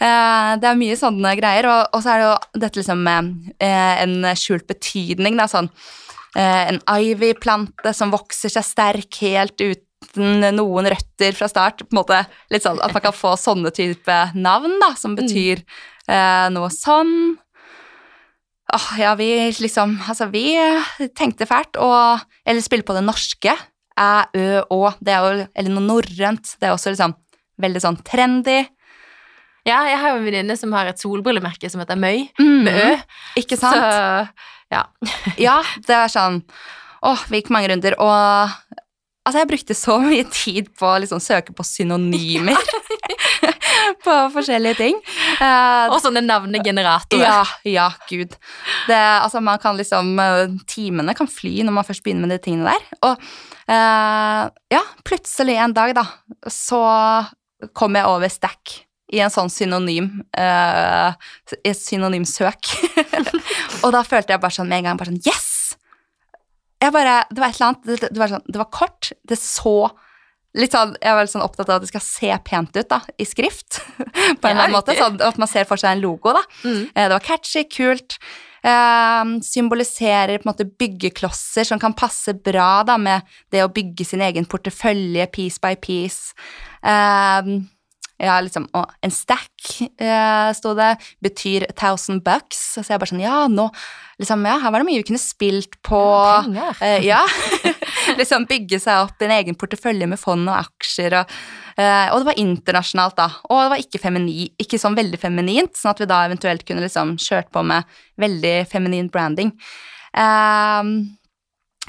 eh, 0.00 0.52
Det 0.62 0.70
er 0.72 0.80
mye 0.80 0.96
sånne 1.00 1.34
greier, 1.40 1.68
og, 1.72 1.82
og 1.92 2.02
så 2.04 2.14
er 2.14 2.22
det 2.22 2.28
jo 2.30 2.60
dette 2.66 2.80
liksom 2.82 3.02
med 3.08 3.32
eh, 3.60 3.94
en 4.06 4.16
skjult 4.38 4.66
betydning, 4.68 5.36
da, 5.40 5.48
sånn 5.52 5.68
eh, 6.36 6.72
En 6.72 6.80
ivy-plante 6.88 7.92
som 7.96 8.12
vokser 8.14 8.52
seg 8.52 8.64
sterk 8.68 9.20
helt 9.24 9.60
uten 10.12 10.44
noen 10.56 10.86
røtter 10.92 11.32
fra 11.32 11.48
start. 11.48 11.78
på 11.86 11.92
en 11.96 12.00
måte 12.02 12.18
Litt 12.52 12.62
sånn 12.66 12.80
at 12.84 12.92
man 12.92 13.02
kan 13.02 13.12
få 13.16 13.32
sånne 13.40 13.72
type 13.72 14.18
navn, 14.34 14.78
da, 14.80 14.92
som 14.94 15.14
betyr 15.16 15.62
eh, 16.08 16.48
noe 16.52 16.68
sånn. 16.70 17.38
Åh, 18.72 18.88
ja, 19.00 19.14
vi 19.18 19.30
liksom 19.60 19.98
Altså, 20.08 20.28
vi 20.32 20.54
tenkte 21.18 21.46
fælt, 21.48 21.76
og 21.76 22.20
Eller 22.46 22.60
spille 22.64 22.84
på 22.86 22.94
det 22.96 23.04
norske. 23.04 23.56
æ, 23.98 24.24
ø, 24.34 24.62
å. 24.72 24.94
Det 25.04 25.12
er 25.12 25.20
jo, 25.20 25.46
eller 25.54 25.70
noe 25.74 25.84
norrønt. 25.84 26.54
Det 26.60 26.68
er 26.68 26.72
også 26.72 26.92
liksom 26.94 27.12
veldig 27.60 27.80
sånn 27.84 27.98
trendy. 28.02 28.62
Ja, 29.68 29.82
jeg 29.86 29.98
har 30.00 30.10
jo 30.14 30.16
en 30.22 30.24
venninne 30.24 30.56
som 30.58 30.72
har 30.72 30.88
et 30.90 30.98
solbrillemerke 30.98 31.68
som 31.70 31.80
heter 31.84 31.94
Møy, 32.00 32.24
Mm, 32.40 32.64
med 32.64 32.78
Ø. 32.80 32.96
Ikke 33.38 33.58
sant? 33.60 33.76
Så 33.76 34.28
ja. 34.72 34.86
Ja, 35.38 35.58
det 35.86 35.94
er 35.94 36.08
sånn 36.08 36.40
Åh, 37.04 37.20
vi 37.28 37.40
gikk 37.42 37.50
mange 37.50 37.68
runder, 37.68 37.94
og 37.98 38.50
altså, 39.24 39.42
jeg 39.42 39.50
brukte 39.50 39.76
så 39.78 39.98
mye 40.02 40.26
tid 40.32 40.70
på 40.78 40.88
å 40.88 40.98
liksom 41.02 41.22
søke 41.22 41.54
på 41.56 41.66
synonymer 41.66 42.58
på 44.04 44.16
forskjellige 44.34 44.78
ting. 44.78 44.98
Uh, 45.38 45.92
Og 45.92 46.00
sånne 46.02 46.22
navnegeneratorer. 46.24 47.24
ja, 47.24 47.42
ja, 47.68 47.88
gud. 48.10 48.34
Det, 48.88 48.98
altså, 48.98 49.42
man 49.44 49.60
kan 49.62 49.78
liksom 49.78 50.14
eh, 50.22 50.54
Timene 50.70 51.14
kan 51.18 51.30
fly 51.30 51.62
når 51.66 51.76
man 51.76 51.86
først 51.86 52.04
begynner 52.04 52.26
med 52.26 52.36
de 52.36 52.40
tingene 52.42 52.72
der. 52.72 52.88
Og 53.08 53.26
uh, 53.70 54.46
ja, 54.74 54.82
plutselig 55.06 55.58
en 55.62 55.76
dag, 55.76 55.94
da, 55.98 56.06
så 56.50 56.82
kom 57.78 57.98
jeg 57.98 58.08
over 58.10 58.32
Stack 58.32 58.80
i 59.12 59.20
en 59.20 59.32
sånn 59.32 59.50
synonym 59.52 60.08
uh, 60.38 61.12
synonymsøk. 61.62 62.74
og 63.84 63.90
da 63.94 64.02
følte 64.06 64.34
jeg 64.34 64.42
bare 64.42 64.56
sånn 64.56 64.70
med 64.70 64.82
en 64.82 64.90
gang 64.90 65.00
bare 65.00 65.12
sånn 65.12 65.24
Yes! 65.26 65.51
Jeg 66.82 66.92
bare, 66.94 67.18
det 67.30 67.38
var 67.42 67.52
et 67.52 67.60
eller 67.60 67.68
annet 67.70 68.08
det, 68.10 68.18
var 68.18 68.32
sånn, 68.32 68.46
det 68.50 68.58
var 68.58 68.70
kort. 68.74 69.12
Det 69.28 69.38
så 69.38 69.76
litt 70.58 70.74
sånn, 70.74 70.90
Jeg 71.00 71.14
var 71.16 71.24
litt 71.24 71.32
sånn 71.32 71.44
opptatt 71.46 71.70
av 71.70 71.78
at 71.78 71.84
det 71.86 71.88
skal 71.92 72.02
se 72.04 72.30
pent 72.44 72.74
ut 72.76 72.88
da, 72.90 72.98
i 73.22 73.24
skrift. 73.24 73.78
på 73.96 74.48
en 74.48 74.50
eller 74.50 74.66
annen 74.66 74.74
måte, 74.76 74.96
sånn 74.98 75.20
at 75.24 75.38
man 75.40 75.48
ser 75.48 75.64
for 75.68 75.80
seg 75.80 75.94
en 75.96 76.02
logo. 76.04 76.34
da. 76.36 76.42
Mm. 76.66 76.82
Eh, 76.90 77.06
Det 77.06 77.12
var 77.14 77.24
catchy, 77.24 77.62
kult. 77.72 78.18
eh, 78.62 79.30
symboliserer 79.42 80.38
på 80.38 80.46
en 80.46 80.52
måte 80.52 80.66
byggeklosser 80.78 81.64
som 81.66 81.80
kan 81.82 81.94
passe 81.98 82.34
bra 82.44 82.82
da 82.86 82.98
med 83.00 83.22
det 83.50 83.64
å 83.64 83.72
bygge 83.72 84.04
sin 84.06 84.20
egen 84.22 84.44
portefølje 84.44 85.24
piece 85.32 85.58
by 85.62 85.72
piece. 85.82 86.34
Eh, 86.84 87.54
ja, 88.22 88.36
liksom, 88.44 88.68
og 88.78 88.90
en 89.02 89.12
stack, 89.12 89.50
eh, 89.98 90.50
sto 90.54 90.76
det, 90.78 90.92
betyr 91.24 91.66
a 91.66 91.74
thousand 91.74 92.22
bucks. 92.22 92.60
Så 92.76 92.84
jeg 92.86 93.00
bare 93.02 93.10
sånn, 93.10 93.22
ja, 93.24 93.40
nå, 93.50 93.64
liksom, 94.22 94.44
ja, 94.46 94.60
her 94.62 94.70
var 94.70 94.82
det 94.82 94.86
mye 94.86 95.00
vi 95.00 95.06
kunne 95.08 95.22
spilt 95.22 95.78
på. 95.82 96.02
Ja, 96.54 96.68
Eh, 96.82 97.02
ja. 97.06 97.20
liksom 98.20 98.46
bygge 98.50 98.78
seg 98.82 99.08
opp 99.08 99.22
en 99.22 99.34
egen 99.34 99.58
portefølje 99.58 100.06
med 100.10 100.20
fond 100.20 100.46
og 100.46 100.60
aksjer. 100.60 101.18
Og, 101.20 101.32
eh, 101.76 102.06
og 102.12 102.22
det 102.22 102.30
var 102.30 102.42
internasjonalt, 102.44 103.18
da. 103.18 103.28
Og 103.50 103.64
det 103.64 103.72
var 103.74 103.82
ikke, 103.82 104.02
femini, 104.02 104.46
ikke 104.62 104.80
sånn 104.80 104.98
veldig 104.98 105.20
feminint, 105.22 105.74
sånn 105.78 105.94
at 105.94 106.04
vi 106.04 106.10
da 106.10 106.22
eventuelt 106.28 106.66
kunne 106.68 106.84
liksom 106.84 107.16
kjørt 107.22 107.50
på 107.54 107.64
med 107.66 107.90
veldig 108.22 108.54
feminin 108.70 109.10
branding. 109.12 109.50
Eh, 110.14 110.94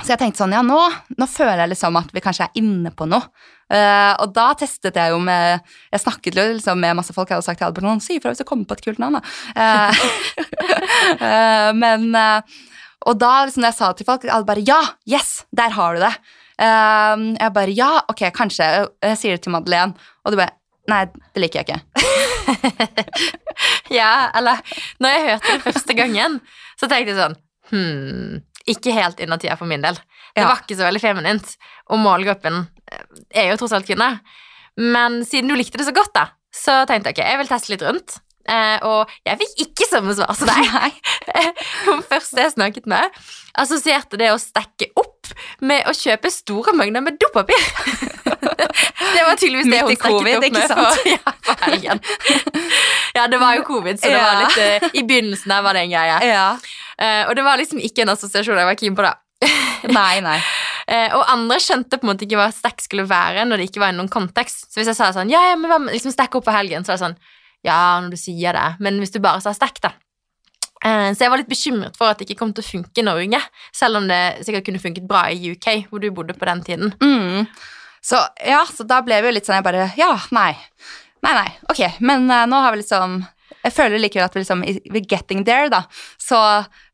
så 0.01 0.15
jeg 0.15 0.19
tenkte 0.23 0.41
sånn, 0.41 0.55
ja, 0.57 0.63
nå, 0.65 0.79
nå 1.19 1.25
føler 1.29 1.67
jeg 1.67 1.75
liksom 1.75 1.99
at 1.99 2.09
vi 2.15 2.21
kanskje 2.25 2.47
er 2.47 2.63
inne 2.63 2.89
på 2.97 3.05
noe. 3.05 3.29
Eh, 3.73 4.13
og 4.21 4.33
da 4.35 4.51
testet 4.59 4.93
jeg 4.99 5.09
jo 5.15 5.17
med 5.23 5.63
Jeg 5.89 6.01
snakket 6.03 6.35
liksom 6.37 6.77
med 6.83 6.97
masse 6.99 7.13
folk. 7.15 7.29
Jeg 7.31 7.39
hadde 7.39 7.47
sagt 7.47 7.61
til 7.61 7.65
Albert 7.69 7.85
noen, 7.87 8.01
si 8.03 8.19
ifra 8.19 8.29
hvis 8.33 8.43
du 8.43 8.45
kommer 8.45 8.67
på 8.69 8.77
et 8.77 8.83
kult 8.85 9.01
navn, 9.01 9.17
da. 9.17 9.23
Uh, 9.57 9.91
uh, 11.17 11.71
men 11.83 12.09
Og 13.07 13.17
da 13.19 13.31
liksom 13.47 13.65
jeg 13.65 13.77
sa 13.79 13.89
til 13.97 14.07
folk, 14.07 14.27
alle 14.29 14.45
bare 14.47 14.63
ja, 14.67 14.79
yes, 15.09 15.43
der 15.51 15.73
har 15.75 15.97
du 15.97 16.03
det. 16.05 16.13
Jeg 16.63 17.53
bare 17.55 17.73
ja, 17.75 17.89
ok, 18.07 18.21
kanskje. 18.35 18.67
Jeg 19.03 19.17
sier 19.19 19.35
det 19.35 19.43
til 19.43 19.51
Madeleine, 19.55 19.97
og 20.23 20.31
du 20.31 20.37
bare 20.39 20.53
nei, 20.91 21.01
det 21.33 21.41
liker 21.43 21.63
jeg 21.63 21.67
ikke. 21.67 21.81
Ja, 23.93 24.29
eller 24.35 24.61
når 25.03 25.13
jeg 25.13 25.25
hørte 25.27 25.51
det 25.57 25.65
første 25.65 25.95
gangen, 25.97 26.39
så 26.79 26.87
tenkte 26.89 27.13
jeg 27.13 27.19
sånn 27.19 27.35
Hm, 27.73 28.41
ikke 28.69 28.93
helt 28.93 29.21
innertida 29.23 29.55
for 29.57 29.65
min 29.69 29.81
del. 29.83 29.95
Det 30.35 30.43
Ja. 30.43 30.47
var 30.49 30.61
ikke 30.61 30.75
så 30.77 30.85
veldig 30.87 31.01
feminint, 31.01 31.53
og 31.89 31.99
målgruppen 32.03 32.67
er 33.33 33.51
jo 33.51 33.59
tross 33.61 33.75
alt 33.75 33.87
kvinne. 33.87 34.17
Men 34.79 35.21
siden 35.27 35.51
du 35.51 35.57
likte 35.57 35.79
det 35.79 35.87
så 35.87 35.95
godt, 35.95 36.13
da, 36.15 36.27
så 36.53 36.83
tenkte 36.89 37.11
jeg 37.11 37.19
ok, 37.19 37.25
jeg 37.29 37.41
vil 37.41 37.51
teste 37.51 37.73
litt 37.73 37.85
rundt. 37.85 38.19
Eh, 38.43 38.79
og 38.83 39.11
jeg 39.23 39.39
fikk 39.39 39.61
ikke 39.67 39.85
samme 39.87 40.13
svar 40.17 40.35
som 40.35 40.49
deg. 40.49 40.97
Hun 41.87 42.01
første 42.11 42.43
jeg 42.43 42.55
snakket 42.57 42.89
med, 42.91 43.21
assosierte 43.59 44.19
det 44.19 44.33
å 44.33 44.39
stekke 44.41 44.89
opp 44.99 45.31
med 45.63 45.87
å 45.87 45.93
kjøpe 45.95 46.31
store 46.33 46.73
mengder 46.75 47.05
med 47.05 47.15
dopapir. 47.21 47.63
det 49.15 49.23
var 49.23 49.39
tydeligvis 49.39 49.71
det 49.71 49.79
hun 49.79 49.95
stekket 49.95 50.11
opp 50.11 50.57
med 50.57 50.67
for, 50.73 51.07
ja, 51.13 51.35
for 51.47 51.65
helgen. 51.69 52.03
Ja, 53.15 53.27
det 53.31 53.39
var 53.39 53.55
jo 53.59 53.65
covid, 53.67 54.01
så 54.01 54.11
det 54.11 54.19
var 54.19 54.41
litt 54.43 54.59
eh, 54.59 54.89
I 54.99 55.05
begynnelsen 55.07 55.55
der 55.55 55.63
var 55.63 55.77
det 55.77 55.87
en 55.87 55.95
greie. 55.95 56.19
Ja. 56.27 56.47
Eh, 56.99 57.23
og 57.29 57.37
det 57.39 57.47
var 57.47 57.61
liksom 57.61 57.79
ikke 57.79 58.03
en 58.03 58.11
assosiasjon 58.17 58.59
jeg 58.59 58.73
var 58.73 58.79
keen 58.79 58.97
på, 58.97 59.07
da. 59.07 59.15
Nei, 59.91 60.19
nei. 60.25 60.39
Eh, 60.83 61.13
og 61.15 61.21
andre 61.31 61.55
skjønte 61.63 61.95
på 61.95 62.03
en 62.03 62.09
måte 62.09 62.25
ikke 62.25 62.35
hva 62.35 62.49
stack 62.51 62.81
skulle 62.83 63.05
være 63.07 63.45
når 63.47 63.61
det 63.61 63.69
ikke 63.69 63.79
var 63.79 63.93
i 63.93 63.95
noen 63.95 64.09
kontekst. 64.11 64.65
Så 64.67 64.81
hvis 64.81 64.89
jeg 64.91 64.97
sa 64.97 65.13
sånn, 65.15 65.29
ja, 65.31 65.39
ja, 65.47 65.53
men 65.55 65.71
hva 65.71 65.77
med 65.79 65.95
liksom 65.95 66.11
stack 66.11 66.35
opp 66.35 66.43
for 66.43 66.51
helgen, 66.51 66.83
så 66.83 66.91
er 66.91 66.97
det 66.97 67.03
sånn, 67.05 67.15
ja, 67.63 67.77
når 68.03 68.11
du 68.11 68.19
sier 68.19 68.57
det, 68.57 68.65
men 68.83 68.99
hvis 68.99 69.15
du 69.15 69.21
bare 69.23 69.39
sa 69.45 69.53
stack, 69.55 69.79
da. 69.79 69.93
Eh, 70.83 71.13
så 71.15 71.23
jeg 71.23 71.31
var 71.31 71.39
litt 71.39 71.51
bekymret 71.51 71.95
for 71.95 72.11
at 72.11 72.19
det 72.19 72.27
ikke 72.27 72.41
kom 72.41 72.51
til 72.51 72.65
å 72.65 72.67
funke 72.67 72.99
i 72.99 73.07
Norge, 73.07 73.39
selv 73.71 74.01
om 74.01 74.11
det 74.11 74.19
sikkert 74.43 74.67
kunne 74.67 74.83
funket 74.83 75.07
bra 75.07 75.23
i 75.31 75.53
UK, 75.55 75.69
hvor 75.87 76.03
du 76.03 76.09
bodde 76.11 76.35
på 76.35 76.51
den 76.51 76.65
tiden. 76.67 76.93
Mm. 76.99 77.47
Så 78.03 78.19
ja, 78.43 78.65
så 78.67 78.83
da 78.83 78.99
ble 79.07 79.21
vi 79.23 79.31
jo 79.31 79.37
litt 79.37 79.47
sånn 79.47 79.61
jeg 79.61 79.65
bare 79.65 79.87
Ja, 79.95 80.11
nei. 80.35 80.51
Nei, 81.23 81.31
nei. 81.37 81.49
Ok, 81.71 81.79
men 82.03 82.27
uh, 82.27 82.43
nå 82.51 82.59
har 82.59 82.75
vi 82.75 82.81
liksom 82.81 83.21
Jeg 83.63 83.75
føler 83.75 84.01
likevel 84.01 84.25
at 84.27 84.35
vi 84.35 84.43
liksom 84.43 84.63
We're 84.91 85.07
getting 85.07 85.43
there, 85.47 85.69
da. 85.71 85.83
Så 86.21 86.37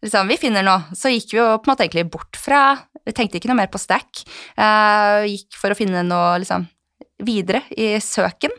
liksom, 0.04 0.30
vi 0.30 0.40
finner 0.42 0.66
noe. 0.66 0.86
Så 0.98 1.12
gikk 1.14 1.34
vi 1.34 1.42
jo 1.42 1.48
på 1.58 1.70
en 1.70 1.74
måte 1.74 1.88
egentlig 1.88 2.08
bort 2.14 2.40
fra 2.40 2.64
Vi 3.08 3.16
tenkte 3.16 3.40
ikke 3.40 3.52
noe 3.52 3.62
mer 3.62 3.72
på 3.74 3.82
stack. 3.82 4.24
Uh, 4.60 5.26
gikk 5.26 5.58
for 5.58 5.74
å 5.74 5.78
finne 5.78 6.04
noe 6.06 6.38
liksom 6.44 6.68
videre 7.26 7.64
i 7.76 7.96
søken. 8.04 8.54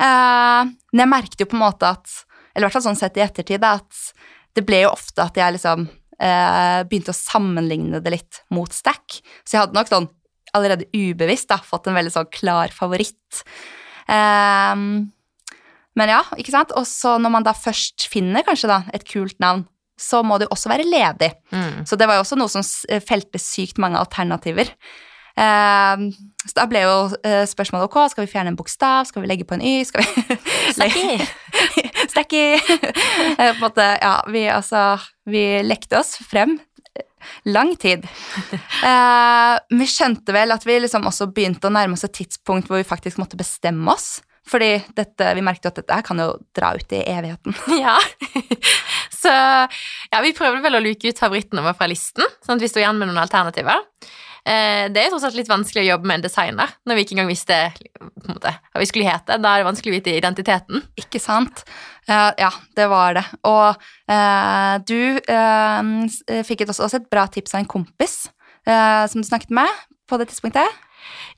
Uh, 0.00 0.66
men 0.92 1.04
jeg 1.04 1.12
merket 1.12 1.44
jo 1.44 1.48
på 1.48 1.56
en 1.56 1.62
måte 1.62 1.86
at 1.86 2.10
Eller 2.52 2.64
i 2.64 2.66
hvert 2.66 2.74
fall 2.76 2.88
sånn 2.88 2.98
sett 2.98 3.16
i 3.18 3.22
ettertid, 3.22 3.62
da, 3.62 3.76
at 3.78 4.54
det 4.54 4.62
ble 4.66 4.84
jo 4.84 4.92
ofte 4.94 5.22
at 5.22 5.38
jeg 5.38 5.56
liksom 5.56 5.86
uh, 5.88 6.80
begynte 6.86 7.10
å 7.10 7.16
sammenligne 7.16 8.02
det 8.02 8.12
litt 8.14 8.44
mot 8.54 8.70
stack. 8.70 9.18
Så 9.42 9.56
jeg 9.56 9.64
hadde 9.64 9.78
nok 9.78 9.90
sånn 9.90 10.06
allerede 10.54 10.86
ubevisst 10.94 11.50
da, 11.50 11.58
fått 11.58 11.88
en 11.90 11.98
veldig 11.98 12.12
sånn 12.14 12.30
klar 12.30 12.70
favoritt. 12.74 13.42
Ehm, 14.12 15.10
men 15.96 16.10
ja, 16.10 16.22
ikke 16.40 16.52
sant? 16.54 16.72
Og 16.78 16.86
så 16.90 17.16
når 17.22 17.30
man 17.36 17.46
da 17.46 17.52
først 17.56 18.08
finner 18.10 18.42
kanskje 18.46 18.70
da 18.70 18.82
et 18.96 19.04
kult 19.08 19.36
navn, 19.42 19.66
så 20.00 20.24
må 20.26 20.40
det 20.40 20.48
jo 20.48 20.54
også 20.56 20.70
være 20.72 20.86
ledig. 20.90 21.28
Mm. 21.54 21.84
Så 21.86 21.94
det 22.00 22.08
var 22.10 22.18
jo 22.18 22.24
også 22.24 22.38
noe 22.40 22.50
som 22.50 22.64
s- 22.66 22.82
felte 23.06 23.38
sykt 23.38 23.78
mange 23.78 24.00
alternativer. 24.00 24.72
Uh, 25.34 26.10
så 26.46 26.52
da 26.60 26.64
ble 26.70 26.82
jo 26.84 26.96
uh, 27.10 27.44
spørsmålet 27.50 27.88
ok, 27.88 27.96
skal 28.12 28.22
vi 28.26 28.30
fjerne 28.30 28.52
en 28.52 28.58
bokstav, 28.58 29.06
skal 29.08 29.24
vi 29.24 29.30
legge 29.30 29.46
på 29.46 29.56
en 29.56 29.62
y, 29.66 29.80
skal 29.86 30.02
vi 30.06 30.36
Stacky. 30.74 31.16
Stacky! 32.10 32.44
uh, 32.58 33.38
på 33.38 33.48
en 33.48 33.62
måte, 33.64 33.88
ja, 34.02 34.12
vi 34.30 34.44
altså 34.50 34.84
Vi 35.30 35.42
lekte 35.66 35.98
oss 36.02 36.16
frem 36.30 36.58
lang 37.48 37.70
tid. 37.80 38.02
Eh, 38.84 39.54
vi 39.72 39.86
skjønte 39.88 40.34
vel 40.36 40.52
at 40.52 40.66
vi 40.68 40.74
liksom 40.82 41.06
også 41.08 41.30
begynte 41.32 41.70
å 41.70 41.72
nærme 41.72 41.96
oss 41.96 42.04
et 42.04 42.12
tidspunkt 42.18 42.68
hvor 42.68 42.76
vi 42.76 42.84
faktisk 42.84 43.16
måtte 43.16 43.38
bestemme 43.40 43.88
oss. 43.94 44.18
Fordi 44.48 44.74
dette, 44.96 45.30
vi 45.36 45.44
merket 45.44 45.68
jo 45.68 45.72
at 45.72 45.78
dette 45.80 46.00
kan 46.04 46.20
jo 46.20 46.28
dra 46.56 46.74
ut 46.76 46.96
i 46.96 47.04
evigheten. 47.14 47.56
Ja. 47.84 47.96
Så 49.24 49.30
ja, 49.32 50.20
vi 50.20 50.34
prøvde 50.36 50.60
vel 50.60 50.76
å 50.76 50.82
luke 50.84 51.08
ut 51.08 51.20
favorittene 51.20 51.62
våre 51.64 51.76
fra 51.78 51.88
listen, 51.88 52.26
sånn 52.44 52.58
at 52.58 52.64
vi 52.64 52.68
sto 52.68 52.82
igjen 52.82 52.98
med 53.00 53.08
noen 53.08 53.22
alternativer. 53.22 53.80
Eh, 54.44 54.90
det 54.92 55.00
er 55.00 55.08
tross 55.08 55.24
alt 55.24 55.38
litt 55.38 55.48
vanskelig 55.48 55.86
å 55.86 55.88
jobbe 55.94 56.08
med 56.10 56.18
en 56.18 56.24
designer 56.26 56.72
når 56.84 56.98
vi 56.98 57.04
ikke 57.06 57.14
engang 57.16 57.30
visste 57.30 57.56
på 57.96 58.26
en 58.26 58.34
måte, 58.34 58.52
hva 58.52 58.82
vi 58.82 58.88
skulle 58.90 59.08
hete. 59.08 59.38
Da 59.40 59.54
er 59.54 59.62
det 59.62 59.68
vanskelig 59.70 59.94
å 59.94 59.96
vite 59.96 60.16
identiteten. 60.18 60.84
Ikke 61.00 61.22
sant? 61.22 61.64
Eh, 62.04 62.30
ja, 62.42 62.50
det 62.76 62.88
var 62.92 63.16
det. 63.16 63.24
Og 63.48 63.86
eh, 64.12 64.74
du 64.84 66.44
fikk 66.44 66.66
også, 66.68 66.92
et 66.92 67.08
bra 67.08 67.24
tips 67.32 67.56
av 67.56 67.64
en 67.64 67.72
kompis 67.76 68.26
som 68.64 69.20
du 69.20 69.26
snakket 69.28 69.50
med 69.52 69.68
på 70.08 70.16
det 70.16 70.30
tidspunktet. 70.30 70.84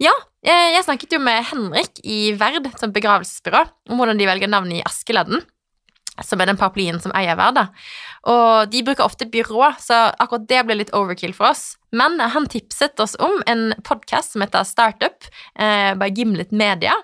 Ja, 0.03 0.13
jeg 0.45 0.85
snakket 0.85 1.17
jo 1.17 1.21
med 1.25 1.45
Henrik 1.49 2.01
i 2.05 2.33
Verd, 2.39 2.69
som 2.79 2.93
begravelsesbyrå, 2.95 3.65
om 3.91 4.01
hvordan 4.01 4.19
de 4.21 4.27
velger 4.29 4.51
navn 4.53 4.73
i 4.77 4.83
Askeladden. 4.87 5.41
Som 6.25 6.41
er 6.41 6.49
den 6.49 6.57
paraplyen 6.57 6.97
som 7.03 7.13
eier 7.17 7.37
Verd. 7.37 7.59
Og 8.33 8.71
de 8.73 8.81
bruker 8.87 9.05
ofte 9.05 9.27
byrå, 9.29 9.73
så 9.83 10.07
akkurat 10.17 10.47
det 10.49 10.63
ble 10.69 10.79
litt 10.79 10.93
overkill 10.97 11.35
for 11.37 11.51
oss. 11.51 11.75
Men 11.93 12.17
han 12.21 12.49
tipset 12.53 12.99
oss 13.05 13.17
om 13.21 13.35
en 13.49 13.71
podkast 13.85 14.33
som 14.33 14.45
heter 14.45 14.65
Startup, 14.69 15.29
eh, 15.59 15.93
by 15.95 16.09
Gimlet 16.17 16.53
Media. 16.57 16.95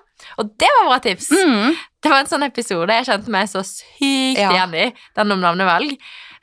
Og 0.41 0.49
det 0.57 0.69
var 0.79 0.89
bra 0.89 0.97
tips! 1.03 1.29
Mm. 1.31 1.75
Det 2.03 2.11
var 2.11 2.23
en 2.23 2.27
sånn 2.31 2.43
episode 2.47 2.91
jeg 2.97 3.05
kjente 3.07 3.31
meg 3.31 3.47
så 3.51 3.61
sykt 3.63 4.39
Ja. 4.41 4.49
igjen 4.51 4.73
i, 4.75 4.87
den 5.15 5.31
om 5.31 5.39
navnevalg. 5.39 5.93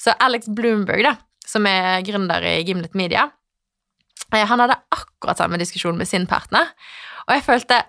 Så 0.01 0.15
Alex 0.21 0.49
Bloomberg, 0.49 1.03
da, 1.05 1.17
som 1.47 1.67
er 1.69 2.01
gründer 2.07 2.45
i 2.49 2.63
Gimlet 2.65 2.95
Media, 2.97 3.27
han 4.33 4.61
hadde 4.61 4.77
akkurat 4.95 5.39
samme 5.39 5.59
diskusjon 5.59 5.99
med 5.99 6.09
sin 6.09 6.27
partner, 6.27 6.71
og 7.27 7.35
jeg 7.35 7.43
følte 7.45 7.83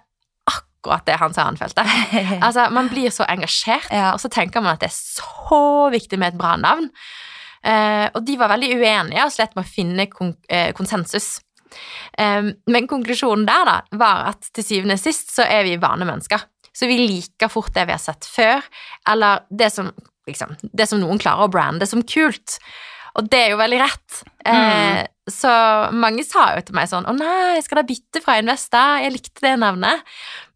akkurat 0.50 1.06
det 1.06 1.20
han 1.22 1.34
sa 1.34 1.44
han 1.46 1.58
følte. 1.58 1.84
Altså, 2.46 2.70
Man 2.74 2.90
blir 2.90 3.10
så 3.14 3.26
engasjert, 3.30 3.92
Ja. 3.92 4.14
og 4.14 4.20
så 4.20 4.30
tenker 4.30 4.62
man 4.62 4.74
at 4.74 4.80
det 4.82 4.90
er 4.90 4.98
så 4.98 5.90
viktig 5.94 6.18
med 6.20 6.34
et 6.34 6.38
bra 6.40 6.56
navn. 6.58 6.90
Eh, 7.64 8.10
og 8.16 8.26
de 8.26 8.38
var 8.42 8.50
veldig 8.50 8.72
uenige 8.80 9.24
og 9.26 9.32
slett 9.32 9.54
med 9.56 9.66
å 9.66 9.70
finne 9.70 10.08
kon 10.10 10.32
eh, 10.50 10.72
konsensus. 10.74 11.40
Eh, 12.18 12.50
men 12.68 12.88
konklusjonen 12.90 13.46
der 13.46 13.66
da, 13.70 13.76
var 14.02 14.32
at 14.32 14.50
til 14.56 14.66
syvende 14.66 14.98
og 14.98 15.04
sist 15.04 15.36
så 15.36 15.46
er 15.46 15.64
vi 15.68 15.78
vanemennesker. 15.78 16.42
Så 16.74 16.88
vi 16.90 16.98
liker 16.98 17.52
fort 17.52 17.74
det 17.76 17.86
vi 17.86 17.94
har 17.94 18.02
sett 18.02 18.26
før, 18.26 18.64
eller 19.12 19.44
det 19.52 19.70
som, 19.76 19.92
liksom, 20.26 20.56
det 20.74 20.88
som 20.90 21.02
noen 21.04 21.20
klarer 21.22 21.46
å 21.46 21.52
brande 21.52 21.86
som 21.86 22.02
kult. 22.02 22.58
Og 23.20 23.28
det 23.30 23.42
er 23.46 23.50
jo 23.52 23.60
veldig 23.60 23.80
rett. 23.82 24.22
Mm. 24.48 25.11
Så 25.30 25.50
mange 25.94 26.24
sa 26.26 26.48
jo 26.56 26.64
til 26.66 26.74
meg 26.74 26.88
sånn 26.90 27.06
Å 27.06 27.14
nei, 27.14 27.60
skal 27.62 27.82
da 27.82 27.86
bytte 27.86 28.24
fra 28.24 28.40
Investa? 28.42 28.82
Jeg 29.04 29.14
likte 29.14 29.44
det 29.46 29.54
navnet. 29.62 30.02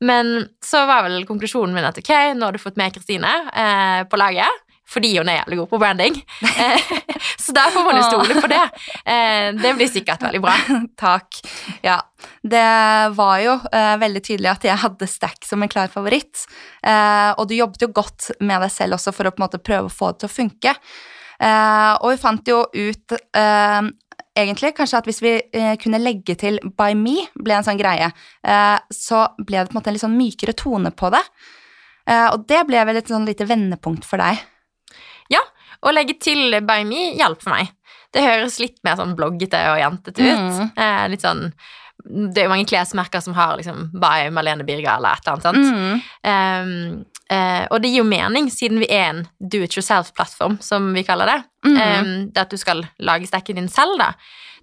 Men 0.02 0.48
så 0.64 0.88
var 0.90 1.06
vel 1.06 1.22
konklusjonen 1.30 1.76
min 1.76 1.86
at 1.86 2.00
ok, 2.02 2.12
nå 2.34 2.48
har 2.48 2.56
du 2.56 2.62
fått 2.62 2.80
med 2.82 2.96
Kristine 2.96 3.34
eh, 3.54 4.02
på 4.10 4.18
laget. 4.18 4.64
Fordi 4.90 5.16
hun 5.18 5.30
er 5.30 5.40
jævlig 5.40 5.58
god 5.60 5.70
på 5.70 5.80
branding. 5.82 6.18
Eh, 6.46 6.92
så 7.44 7.56
der 7.58 7.72
får 7.74 7.88
man 7.88 7.98
jo 7.98 8.04
stole 8.06 8.42
på 8.42 8.50
det. 8.52 8.62
Eh, 9.02 9.48
det 9.58 9.74
blir 9.78 9.90
sikkert 9.90 10.26
veldig 10.26 10.42
bra. 10.44 10.54
Takk. 11.06 11.42
Ja. 11.86 12.00
Det 12.42 12.66
var 13.18 13.40
jo 13.42 13.58
eh, 13.70 13.96
veldig 14.02 14.22
tydelig 14.26 14.54
at 14.54 14.70
jeg 14.70 14.82
hadde 14.82 15.10
Stack 15.10 15.46
som 15.46 15.66
en 15.66 15.72
klar 15.72 15.90
favoritt. 15.94 16.46
Eh, 16.86 17.32
og 17.34 17.50
du 17.50 17.58
jobbet 17.58 17.86
jo 17.86 17.94
godt 17.98 18.32
med 18.42 18.62
deg 18.66 18.74
selv 18.74 19.00
også 19.00 19.14
for 19.14 19.30
å 19.30 19.34
på 19.34 19.42
en 19.42 19.48
måte 19.48 19.62
prøve 19.62 19.90
å 19.90 19.94
få 19.94 20.14
det 20.14 20.24
til 20.24 20.30
å 20.30 20.36
funke. 20.36 20.76
Eh, 21.36 21.94
og 22.00 22.14
vi 22.14 22.22
fant 22.22 22.48
jo 22.48 22.62
ut 22.72 23.18
eh, 23.18 23.82
egentlig 24.36 24.74
kanskje 24.78 25.00
at 25.00 25.08
hvis 25.10 25.22
vi 25.24 25.34
eh, 25.56 25.76
kunne 25.82 26.02
legge 26.02 26.36
til 26.40 26.60
By 26.78 26.96
Me, 27.00 27.26
ble 27.40 27.58
en 27.58 27.66
sånn 27.68 27.80
greie, 27.80 28.10
eh, 28.46 28.78
så 28.94 29.28
ble 29.40 29.62
det 29.62 29.70
på 29.72 29.76
en 29.76 29.80
måte 29.80 29.92
en 29.92 29.98
litt 29.98 30.06
sånn 30.06 30.18
mykere 30.18 30.56
tone 30.58 30.92
på 30.96 31.12
det. 31.16 31.24
Eh, 32.06 32.28
og 32.34 32.46
det 32.50 32.66
ble 32.68 32.84
vel 32.90 33.00
et 33.00 33.10
sånn 33.12 33.26
lite 33.28 33.48
vendepunkt 33.50 34.06
for 34.08 34.22
deg. 34.22 34.44
Ja, 35.34 35.42
å 35.86 35.94
legge 35.94 36.18
til 36.22 36.60
By 36.66 36.84
Me 36.88 37.10
hjalp 37.18 37.42
for 37.44 37.56
meg. 37.56 37.72
Det 38.16 38.24
høres 38.24 38.60
litt 38.62 38.78
mer 38.86 39.00
sånn 39.00 39.16
bloggete 39.18 39.60
og 39.74 39.82
jentete 39.82 40.24
ut. 40.24 40.46
Mm. 40.46 40.70
Eh, 40.80 41.02
litt 41.12 41.26
sånn 41.26 41.50
Det 42.06 42.42
er 42.42 42.46
jo 42.46 42.52
mange 42.52 42.68
klesmerker 42.70 43.22
som 43.24 43.34
har 43.34 43.56
liksom 43.58 43.90
By 43.98 44.30
Malene 44.36 44.66
Birga 44.68 44.98
eller 45.00 45.16
et 45.16 45.28
eller 45.28 45.34
annet. 45.34 45.46
sant? 45.48 45.66
Mm. 45.74 47.00
Um, 47.02 47.06
eh, 47.32 47.66
og 47.70 47.82
det 47.82 47.92
gir 47.92 48.04
jo 48.04 48.08
mening, 48.10 48.50
siden 48.54 48.82
vi 48.84 48.90
er 48.90 49.10
en 49.10 49.22
do 49.40 49.64
it 49.66 49.78
yourself-plattform, 49.78 50.60
som 50.62 50.94
vi 50.94 51.04
kaller 51.04 51.26
det. 51.26 51.44
Mm 51.66 51.78
-hmm. 51.78 51.82
eh, 51.82 52.28
det 52.34 52.42
at 52.42 52.52
du 52.52 52.58
skal 52.58 52.88
lage 53.00 53.28
stekken 53.28 53.56
din 53.56 53.70
selv, 53.70 54.00
da. 54.00 54.14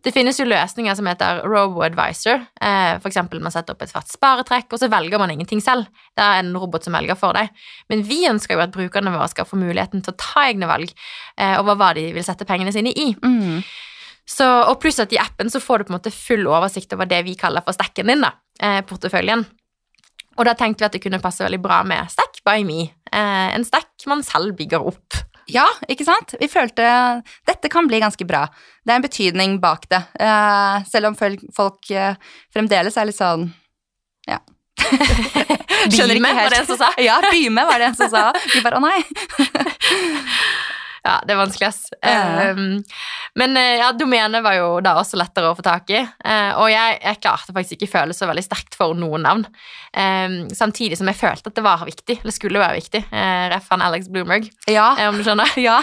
Det 0.02 0.10
finnes 0.10 0.38
jo 0.40 0.46
løsninger 0.50 0.96
som 0.98 1.06
heter 1.06 1.44
RoboAdvisor. 1.46 2.40
Eh, 2.60 2.98
for 2.98 3.08
eksempel 3.10 3.40
man 3.42 3.54
setter 3.54 3.76
opp 3.76 3.84
et 3.84 3.92
svart 3.92 4.10
sparetrekk, 4.10 4.72
og 4.72 4.82
så 4.82 4.90
velger 4.90 5.18
man 5.18 5.30
ingenting 5.30 5.62
selv. 5.62 5.86
Det 6.18 6.24
er 6.24 6.42
en 6.42 6.56
robot 6.58 6.84
som 6.84 6.96
velger 6.96 7.18
for 7.18 7.32
deg. 7.38 7.52
Men 7.88 8.02
vi 8.02 8.26
ønsker 8.26 8.56
jo 8.56 8.64
at 8.64 8.74
brukerne 8.74 9.14
våre 9.14 9.28
skal 9.30 9.46
få 9.46 9.60
muligheten 9.60 10.02
til 10.02 10.14
å 10.14 10.18
ta 10.18 10.48
egne 10.48 10.66
valg 10.66 10.90
eh, 11.38 11.54
over 11.60 11.78
hva 11.78 11.92
de 11.94 12.08
vil 12.16 12.26
sette 12.26 12.48
pengene 12.48 12.74
sine 12.74 12.90
i. 12.90 13.12
Mm. 13.22 13.62
Så, 14.26 14.46
og 14.46 14.80
pluss 14.82 14.98
at 15.02 15.12
i 15.14 15.20
appen 15.22 15.50
så 15.50 15.62
får 15.62 15.78
du 15.78 15.84
på 15.84 15.94
en 15.94 15.98
måte 16.00 16.14
full 16.14 16.46
oversikt 16.50 16.94
over 16.96 17.06
det 17.10 17.22
vi 17.26 17.38
kaller 17.38 17.62
for 17.62 17.76
stekken 17.76 18.10
din, 18.10 18.26
da, 18.26 18.34
eh, 18.58 18.80
porteføljen. 18.86 19.46
Og 20.38 20.46
da 20.48 20.56
tenkte 20.58 20.82
vi 20.82 20.88
at 20.88 20.96
det 20.96 21.02
kunne 21.04 21.22
passe 21.22 21.44
veldig 21.44 21.60
bra 21.62 21.82
med 21.86 22.10
Stack 22.10 22.31
by 22.46 22.64
me. 22.66 22.80
Eh, 23.12 23.48
en 23.56 23.64
stack 23.64 24.06
man 24.10 24.24
selv 24.26 24.56
bygger 24.58 24.84
opp. 24.92 25.20
Ja, 25.50 25.66
ikke 25.90 26.06
sant? 26.06 26.36
Vi 26.40 26.48
følte 26.50 26.84
dette 27.48 27.70
kan 27.72 27.88
bli 27.90 28.00
ganske 28.02 28.24
bra. 28.28 28.44
Det 28.84 28.94
er 28.94 29.00
en 29.00 29.04
betydning 29.04 29.58
bak 29.62 29.88
det. 29.90 30.02
Eh, 30.22 30.84
selv 30.90 31.10
om 31.10 31.18
folk, 31.18 31.90
eh, 31.90 32.14
fremdeles 32.54 32.96
er 32.96 33.10
litt 33.10 33.18
sånn 33.18 33.50
Ja. 34.28 34.38
Skjønner 35.92 36.14
ikke 36.16 36.22
Byme, 36.22 36.34
var 36.38 36.52
det 36.52 36.58
en 36.62 36.66
som 36.66 36.78
sa? 36.78 36.92
Ja, 37.02 37.18
Byme 37.26 37.64
var 37.66 37.82
det 37.82 37.90
en 37.90 37.98
som 37.98 38.10
sa. 38.12 38.24
Vi 38.54 38.62
bare 38.62 38.78
å 38.78 38.84
nei. 38.84 39.00
Ja, 41.02 41.16
det 41.26 41.34
er 41.34 41.38
vanskelig, 41.40 41.66
ass. 41.66 41.88
Ja. 41.98 42.52
Um, 42.54 42.76
men 43.38 43.56
eh, 43.58 43.80
ja, 43.80 43.88
domenet 43.98 44.44
var 44.44 44.54
jo 44.54 44.68
da 44.84 44.92
også 45.00 45.18
lettere 45.18 45.50
å 45.50 45.56
få 45.58 45.64
tak 45.66 45.90
i. 45.90 45.98
Uh, 46.22 46.52
og 46.62 46.68
jeg, 46.70 47.00
jeg 47.02 47.18
klarte 47.24 47.54
faktisk 47.56 47.74
ikke 47.80 47.90
føle 47.96 48.14
så 48.14 48.28
veldig 48.30 48.44
sterkt 48.46 48.76
for 48.78 48.94
noen 48.94 49.26
navn. 49.26 49.42
Um, 49.96 50.36
samtidig 50.54 51.00
som 51.00 51.10
jeg 51.10 51.18
følte 51.18 51.50
at 51.50 51.58
det 51.58 51.64
var 51.66 51.82
viktig, 51.88 52.20
eller 52.22 52.36
skulle 52.36 52.62
være 52.62 52.78
viktig. 52.78 53.02
Uh, 53.10 53.48
Ref 53.50 53.66
han 53.74 53.82
Alex 53.82 54.06
Bloomberg, 54.14 54.46
Ja. 54.70 54.92
om 55.08 55.18
du 55.18 55.26
skjønner. 55.26 55.50
Ja. 55.62 55.80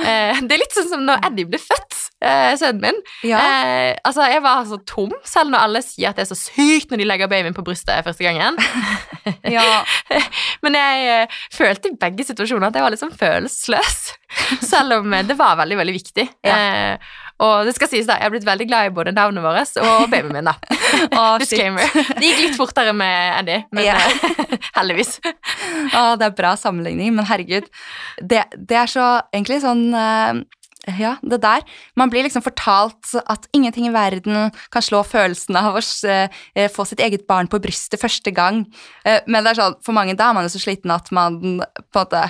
Eh, 0.00 0.40
det 0.46 0.56
er 0.56 0.62
litt 0.62 0.76
sånn 0.76 0.88
som 0.90 1.04
når 1.06 1.24
Eddie 1.28 1.48
ble 1.50 1.60
født, 1.60 1.98
eh, 2.24 2.52
sønnen 2.60 2.80
min. 2.86 3.00
ja. 3.28 3.40
Eh, 3.42 3.96
altså, 4.04 4.24
Jeg 4.32 4.42
var 4.44 4.64
så 4.68 4.78
tom, 4.88 5.12
selv 5.28 5.52
når 5.52 5.66
alle 5.66 5.82
sier 5.84 6.10
at 6.10 6.16
det 6.16 6.24
er 6.26 6.30
så 6.34 6.38
sykt 6.38 6.90
når 6.92 7.02
de 7.02 7.08
legger 7.10 7.30
babyen 7.32 7.56
på 7.56 7.64
brystet 7.66 8.04
første 8.06 8.24
gangen. 8.24 8.56
ja. 9.56 9.82
Men 10.64 10.78
jeg 10.78 11.28
følte 11.52 11.92
i 11.92 11.98
begge 12.00 12.26
situasjoner 12.28 12.70
at 12.70 12.78
jeg 12.78 12.86
var 12.86 12.94
litt 12.94 13.02
sånn 13.02 13.16
følelsesløs. 13.16 14.00
Selv 14.72 15.00
om 15.00 15.12
det 15.26 15.36
var 15.38 15.58
veldig, 15.60 15.76
veldig 15.82 15.96
viktig. 15.98 16.28
Eh, 16.46 17.12
og 17.40 17.64
det 17.66 17.72
skal 17.74 17.88
sies 17.90 18.06
da, 18.06 18.18
jeg 18.20 18.28
har 18.28 18.34
blitt 18.34 18.46
veldig 18.46 18.66
glad 18.68 18.86
i 18.90 18.94
både 18.94 19.12
navnet 19.16 19.42
vårt 19.44 19.76
og 19.82 20.04
babyen 20.12 20.32
min. 20.36 20.44
da. 20.50 20.54
Shit. 20.72 21.42
Disclaimer. 21.42 21.88
Det 22.18 22.22
gikk 22.28 22.42
litt 22.46 22.58
fortere 22.60 22.92
med 22.94 23.38
Eddie, 23.40 23.64
men 23.72 23.84
Ja. 23.88 23.96
eh, 23.98 24.56
heldigvis. 24.78 25.16
Oh, 25.96 26.14
det 26.20 26.28
er 26.28 26.34
bra 26.38 26.54
sammenligning, 26.60 27.14
men 27.16 27.26
herregud. 27.28 27.70
Det, 28.20 28.44
det 28.56 28.76
er 28.84 28.90
så 28.90 29.06
egentlig 29.32 29.62
sånn 29.64 29.88
eh, 29.94 30.42
ja, 30.98 31.12
det 31.22 31.38
der. 31.44 31.62
Man 31.94 32.10
blir 32.10 32.24
liksom 32.26 32.42
fortalt 32.42 33.12
at 33.30 33.44
ingenting 33.54 33.86
i 33.86 33.92
verden 33.94 34.48
kan 34.74 34.82
slå 34.82 35.04
følelsen 35.06 35.54
av 35.60 35.76
å 35.78 35.82
eh, 36.10 36.66
få 36.74 36.86
sitt 36.90 36.98
eget 37.04 37.22
barn 37.30 37.46
på 37.50 37.60
brystet 37.62 38.02
første 38.02 38.32
gang. 38.34 38.64
Men 39.06 39.44
det 39.46 39.52
er 39.52 39.60
sånn, 39.60 39.76
for 39.86 39.94
mange 39.94 40.16
da 40.18 40.32
er 40.32 40.34
man 40.40 40.48
jo 40.48 40.50
så 40.56 40.62
sliten 40.64 40.90
at 40.90 41.10
man 41.14 41.38
på 41.40 42.02
en 42.02 42.02
måte 42.02 42.24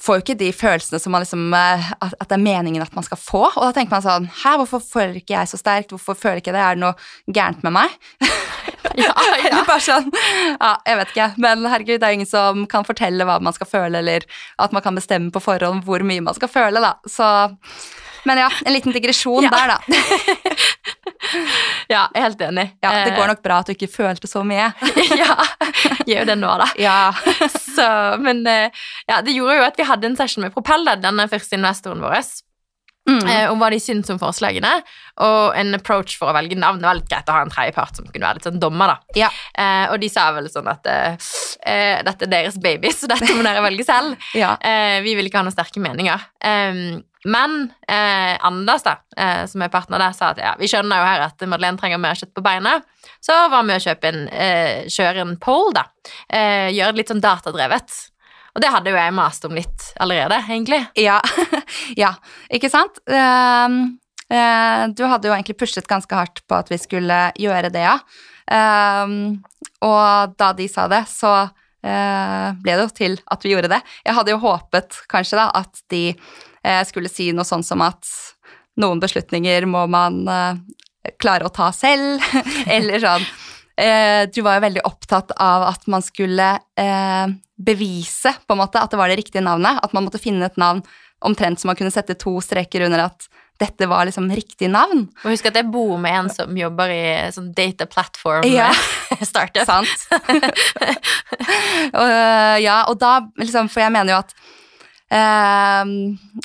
får 0.00 0.16
jo 0.18 0.22
ikke 0.24 0.38
de 0.40 0.50
følelsene 0.56 1.00
som 1.02 1.12
man 1.12 1.22
liksom, 1.24 1.42
eh, 1.54 1.90
at, 2.00 2.14
at 2.20 2.28
det 2.30 2.36
er 2.38 2.44
meningen 2.44 2.82
at 2.84 2.94
man 2.96 3.04
skal 3.04 3.18
få. 3.20 3.42
Og 3.50 3.62
da 3.66 3.72
tenker 3.76 3.92
man 3.96 4.04
sånn 4.04 4.28
Hæ, 4.42 4.56
hvorfor 4.62 4.80
føler 4.84 5.18
ikke 5.20 5.34
jeg 5.36 5.50
så 5.52 5.58
sterkt? 5.60 5.90
Hvorfor 5.94 6.14
føler 6.18 6.40
ikke 6.42 6.54
det? 6.54 6.62
Er 6.62 6.78
det 6.78 6.82
noe 6.84 6.94
gærent 7.34 7.62
med 7.66 7.76
meg? 7.80 7.98
Ja, 8.98 9.08
ja. 9.40 9.62
bare 9.64 9.80
sånn 9.80 10.10
Ja, 10.60 10.74
jeg 10.84 10.98
vet 10.98 11.12
ikke. 11.14 11.26
Men 11.40 11.62
herregud, 11.70 12.00
det 12.02 12.08
er 12.10 12.16
ingen 12.18 12.28
som 12.28 12.66
kan 12.68 12.84
fortelle 12.84 13.24
hva 13.24 13.38
man 13.40 13.54
skal 13.56 13.70
føle, 13.70 14.02
eller 14.02 14.26
at 14.60 14.74
man 14.76 14.84
kan 14.84 14.98
bestemme 14.98 15.32
på 15.32 15.40
forhånd 15.40 15.86
hvor 15.86 16.04
mye 16.04 16.20
man 16.26 16.36
skal 16.36 16.50
føle, 16.52 16.82
da. 16.82 16.90
Så 17.08 17.24
Men 18.28 18.38
ja, 18.42 18.50
en 18.66 18.74
liten 18.76 18.92
digresjon 18.92 19.46
Ja. 19.46 19.50
der, 19.54 19.72
da. 19.72 19.78
ja, 21.92 22.06
jeg 22.14 22.20
er 22.20 22.26
helt 22.26 22.44
enig. 22.48 22.66
Ja, 22.82 22.92
Det 23.04 23.12
Eh, 23.12 23.16
går 23.18 23.30
nok 23.32 23.42
bra 23.44 23.58
at 23.62 23.66
du 23.70 23.74
ikke 23.76 23.90
følte 23.92 24.28
så 24.30 24.42
mye. 24.46 24.70
ja, 25.22 25.36
gjør 26.06 26.22
jo 26.22 26.28
det 26.32 26.38
nå, 26.42 26.54
da. 26.62 26.68
Ja. 26.88 26.96
Så, 27.52 27.88
men 28.22 28.44
eh, 28.46 28.70
ja, 29.08 29.20
det 29.24 29.34
gjorde 29.36 29.58
jo 29.60 29.66
at 29.68 29.78
vi 29.80 29.86
hadde 29.88 30.10
en 30.12 30.16
session 30.18 30.44
med 30.46 30.54
Propell, 30.54 30.86
denne 31.02 31.28
første 31.32 31.58
investoren 31.60 32.02
vår, 32.04 32.22
Mm. 33.02 33.24
eh, 33.26 33.48
om 33.50 33.58
hva 33.58 33.66
de 33.74 33.80
syntes 33.82 34.12
om 34.14 34.18
forslagene, 34.22 34.68
og 35.26 35.56
en 35.58 35.74
approach 35.74 36.12
for 36.20 36.30
å 36.30 36.34
velge 36.36 36.54
navn. 36.54 36.78
Det 36.78 36.86
var 36.86 36.94
litt 37.00 37.08
greit 37.10 37.26
å 37.26 37.34
ha 37.34 37.40
en 37.42 37.50
tredjepart 37.50 37.96
som 37.98 38.06
kunne 38.06 38.28
være 38.28 38.38
litt 38.38 38.46
sånn 38.46 38.60
dommer, 38.62 38.92
da. 38.92 39.18
Ja. 39.24 39.30
Eh, 39.58 39.88
og 39.90 39.98
de 39.98 40.06
sa 40.12 40.28
vel 40.36 40.46
sånn 40.52 40.70
at 40.70 40.86
eh, 40.86 41.16
eh, 41.66 41.98
dette 42.06 42.28
er 42.28 42.30
deres 42.30 42.60
baby, 42.62 42.92
så 42.94 43.10
dette 43.10 43.26
må 43.34 43.42
dere 43.42 43.64
velge 43.66 43.82
selv. 43.88 44.14
ja. 44.38 44.52
Eh, 44.62 45.00
vi 45.02 45.16
vil 45.18 45.26
ikke 45.26 45.40
ha 45.42 45.46
noen 45.48 45.56
sterke 45.56 45.82
meninger. 45.82 46.28
Em, 46.46 47.00
men 47.24 47.72
eh, 47.88 48.34
Anders, 48.46 48.82
da, 48.82 48.96
eh, 49.16 49.44
som 49.46 49.62
er 49.62 49.70
partner 49.70 50.02
der, 50.02 50.14
sa 50.16 50.32
at 50.32 50.40
ja, 50.42 50.54
vi 50.58 50.66
skjønner 50.70 50.98
jo 50.98 51.06
her 51.06 51.26
at 51.28 51.44
Madeleine 51.46 51.78
trenger 51.78 52.00
mer 52.02 52.18
kjøtt 52.18 52.32
på 52.34 52.42
beinet. 52.44 52.86
Så 53.22 53.36
var 53.52 53.62
vi 53.68 53.76
å 53.76 53.84
kjøpe 53.84 54.10
en, 54.10 54.24
eh, 54.28 54.88
kjøre 54.90 55.22
en 55.22 55.36
poll, 55.42 55.70
da. 55.76 55.86
Eh, 56.26 56.72
gjøre 56.74 56.96
det 56.96 57.02
litt 57.02 57.12
sånn 57.14 57.22
datadrevet. 57.22 57.94
Og 58.52 58.64
det 58.64 58.72
hadde 58.74 58.92
jo 58.92 58.98
jeg 58.98 59.16
mast 59.16 59.46
om 59.48 59.54
litt 59.56 59.88
allerede, 60.02 60.42
egentlig. 60.42 60.82
Ja. 61.00 61.20
ja. 62.02 62.12
Ikke 62.52 62.68
sant? 62.72 63.00
Um, 63.08 63.78
uh, 64.28 64.84
du 64.92 65.06
hadde 65.08 65.30
jo 65.30 65.32
egentlig 65.32 65.56
pushet 65.62 65.88
ganske 65.88 66.18
hardt 66.18 66.42
på 66.44 66.58
at 66.58 66.68
vi 66.68 66.76
skulle 66.80 67.24
gjøre 67.40 67.72
det, 67.72 67.86
ja. 67.86 67.96
Um, 68.52 69.40
og 69.86 70.36
da 70.36 70.50
de 70.58 70.68
sa 70.68 70.84
det, 70.92 71.06
så 71.08 71.32
uh, 71.46 72.48
ble 72.60 72.76
det 72.76 72.82
jo 72.82 72.92
til 72.98 73.16
at 73.32 73.46
vi 73.46 73.54
gjorde 73.54 73.72
det. 73.72 73.80
Jeg 74.04 74.18
hadde 74.18 74.34
jo 74.34 74.42
håpet 74.44 75.00
kanskje 75.12 75.40
da 75.40 75.48
at 75.62 75.84
de 75.92 76.04
eh, 76.64 76.82
skulle 76.88 77.10
si 77.12 77.30
noe 77.32 77.44
sånn 77.48 77.64
som 77.66 77.82
at 77.84 78.08
noen 78.80 79.00
beslutninger 79.02 79.66
må 79.68 79.84
man 79.90 80.22
eh, 80.28 80.60
klare 81.20 81.46
å 81.48 81.52
ta 81.52 81.70
selv, 81.76 82.22
eller 82.76 83.02
sånn 83.02 83.24
eh, 83.76 84.22
Du 84.32 84.40
var 84.46 84.56
jo 84.58 84.66
veldig 84.68 84.84
opptatt 84.88 85.34
av 85.42 85.66
at 85.72 85.86
man 85.90 86.02
skulle 86.04 86.54
eh, 86.78 87.26
bevise 87.62 88.32
på 88.46 88.54
en 88.56 88.62
måte 88.62 88.80
at 88.80 88.90
det 88.90 88.98
var 89.00 89.10
det 89.12 89.20
riktige 89.20 89.44
navnet. 89.44 89.78
At 89.82 89.92
man 89.94 90.06
måtte 90.06 90.18
finne 90.22 90.46
et 90.48 90.56
navn 90.60 90.82
omtrent 91.22 91.60
så 91.60 91.68
man 91.70 91.76
kunne 91.78 91.92
sette 91.94 92.16
to 92.18 92.40
streker 92.42 92.82
under 92.88 93.04
at 93.04 93.28
dette 93.60 93.86
var 93.86 94.08
liksom 94.08 94.26
riktig 94.34 94.66
navn. 94.72 95.04
Og 95.22 95.30
husk 95.30 95.46
at 95.46 95.54
jeg 95.60 95.68
bor 95.70 95.94
med 96.02 96.16
en 96.16 96.30
som 96.34 96.56
jobber 96.58 96.90
i 96.90 97.02
sånn 97.30 97.52
data 97.54 97.86
platform 97.86 98.46
Ja. 98.48 98.70
startup. 99.22 99.62
Sant? 99.70 100.08
og, 102.00 102.08
ja, 102.64 102.80
og 102.88 102.98
da 102.98 103.12
liksom 103.38 103.70
For 103.70 103.84
jeg 103.84 103.94
mener 103.94 104.16
jo 104.16 104.20
at 104.24 104.34
eh, 105.12 105.84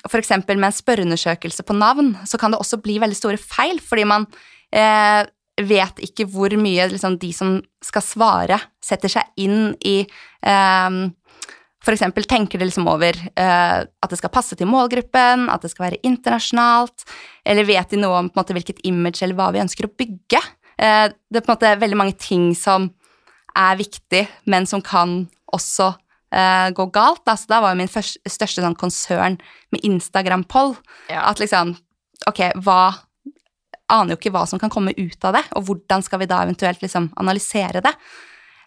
for 0.08 0.20
eksempel 0.20 0.60
med 0.60 0.72
en 0.72 0.78
spørreundersøkelse 0.78 1.66
på 1.68 1.78
navn, 1.78 2.14
så 2.28 2.40
kan 2.40 2.54
det 2.54 2.62
også 2.62 2.82
bli 2.84 3.00
veldig 3.04 3.18
store 3.18 3.42
feil, 3.42 3.82
fordi 3.84 4.08
man 4.10 4.28
eh, 4.76 5.24
vet 5.58 6.02
ikke 6.06 6.28
hvor 6.30 6.54
mye 6.60 6.90
liksom, 6.92 7.18
de 7.22 7.32
som 7.34 7.58
skal 7.84 8.06
svare, 8.06 8.60
setter 8.84 9.12
seg 9.18 9.46
inn 9.48 9.72
i 9.88 10.02
eh, 10.04 11.00
for 11.88 11.96
eksempel 11.96 12.26
tenker 12.28 12.60
de 12.60 12.68
liksom 12.68 12.90
over 12.92 13.16
eh, 13.16 13.80
at 13.88 14.12
det 14.12 14.20
skal 14.20 14.34
passe 14.34 14.58
til 14.60 14.68
målgruppen, 14.68 15.48
at 15.48 15.64
det 15.64 15.72
skal 15.72 15.88
være 15.88 16.02
internasjonalt, 16.08 17.06
eller 17.48 17.68
vet 17.70 17.94
de 17.94 18.02
noe 18.02 18.24
om 18.26 18.32
måte, 18.36 18.56
hvilket 18.58 18.82
image 18.90 19.22
eller 19.24 19.38
hva 19.38 19.54
vi 19.56 19.64
ønsker 19.64 19.88
å 19.88 19.94
bygge? 19.96 20.42
eh, 20.78 21.08
det 21.10 21.40
er 21.40 21.46
på 21.46 21.52
en 21.52 21.56
måte 21.56 21.78
veldig 21.82 22.00
mange 22.00 22.18
ting 22.20 22.52
som 22.58 22.90
er 23.58 23.80
viktig, 23.80 24.26
men 24.52 24.68
som 24.70 24.84
kan 24.86 25.24
også 25.54 25.94
eh, 26.32 26.70
gå 26.76 26.86
galt. 26.94 27.24
Da. 27.26 27.36
Så 27.40 27.50
da 27.50 27.62
var 27.64 27.74
jo 27.74 27.82
min 27.82 27.92
første, 27.92 28.22
største 28.28 28.64
sånn 28.64 28.78
konsern 28.80 29.38
med 29.72 29.84
Instagram-poll 29.88 30.76
Ja. 31.10 31.28
at 31.30 31.40
liksom 31.40 31.78
Ok, 32.28 32.40
hva 32.66 32.96
Aner 33.88 34.16
jo 34.16 34.18
ikke 34.18 34.34
hva 34.34 34.42
som 34.50 34.60
kan 34.60 34.70
komme 34.70 34.92
ut 34.98 35.24
av 35.24 35.38
det, 35.38 35.44
og 35.56 35.64
hvordan 35.64 36.02
skal 36.04 36.20
vi 36.20 36.26
da 36.28 36.42
eventuelt 36.44 36.82
liksom 36.84 37.06
analysere 37.16 37.80
det. 37.80 37.94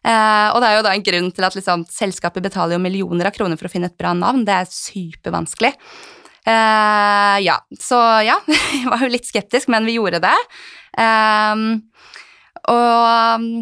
Uh, 0.01 0.49
og 0.55 0.63
det 0.63 0.69
er 0.71 0.77
jo 0.79 0.85
da 0.87 0.95
en 0.97 1.05
grunn 1.05 1.29
til 1.37 1.45
at 1.45 1.57
liksom, 1.59 1.83
selskapet 1.93 2.41
betaler 2.47 2.79
jo 2.79 2.81
millioner 2.81 3.29
av 3.29 3.35
kroner 3.37 3.61
for 3.61 3.69
å 3.69 3.73
finne 3.73 3.91
et 3.91 3.99
bra 4.01 4.15
navn. 4.17 4.47
Det 4.49 4.55
er 4.55 4.71
supervanskelig. 4.73 5.75
Uh, 6.49 7.37
ja, 7.45 7.59
så 7.77 7.99
ja, 8.25 8.39
jeg 8.79 8.89
var 8.89 9.05
jo 9.05 9.13
litt 9.13 9.29
skeptisk, 9.29 9.69
men 9.69 9.85
vi 9.85 9.99
gjorde 9.99 10.23
det. 10.25 10.37
Eh, 11.05 11.67
og 12.71 13.61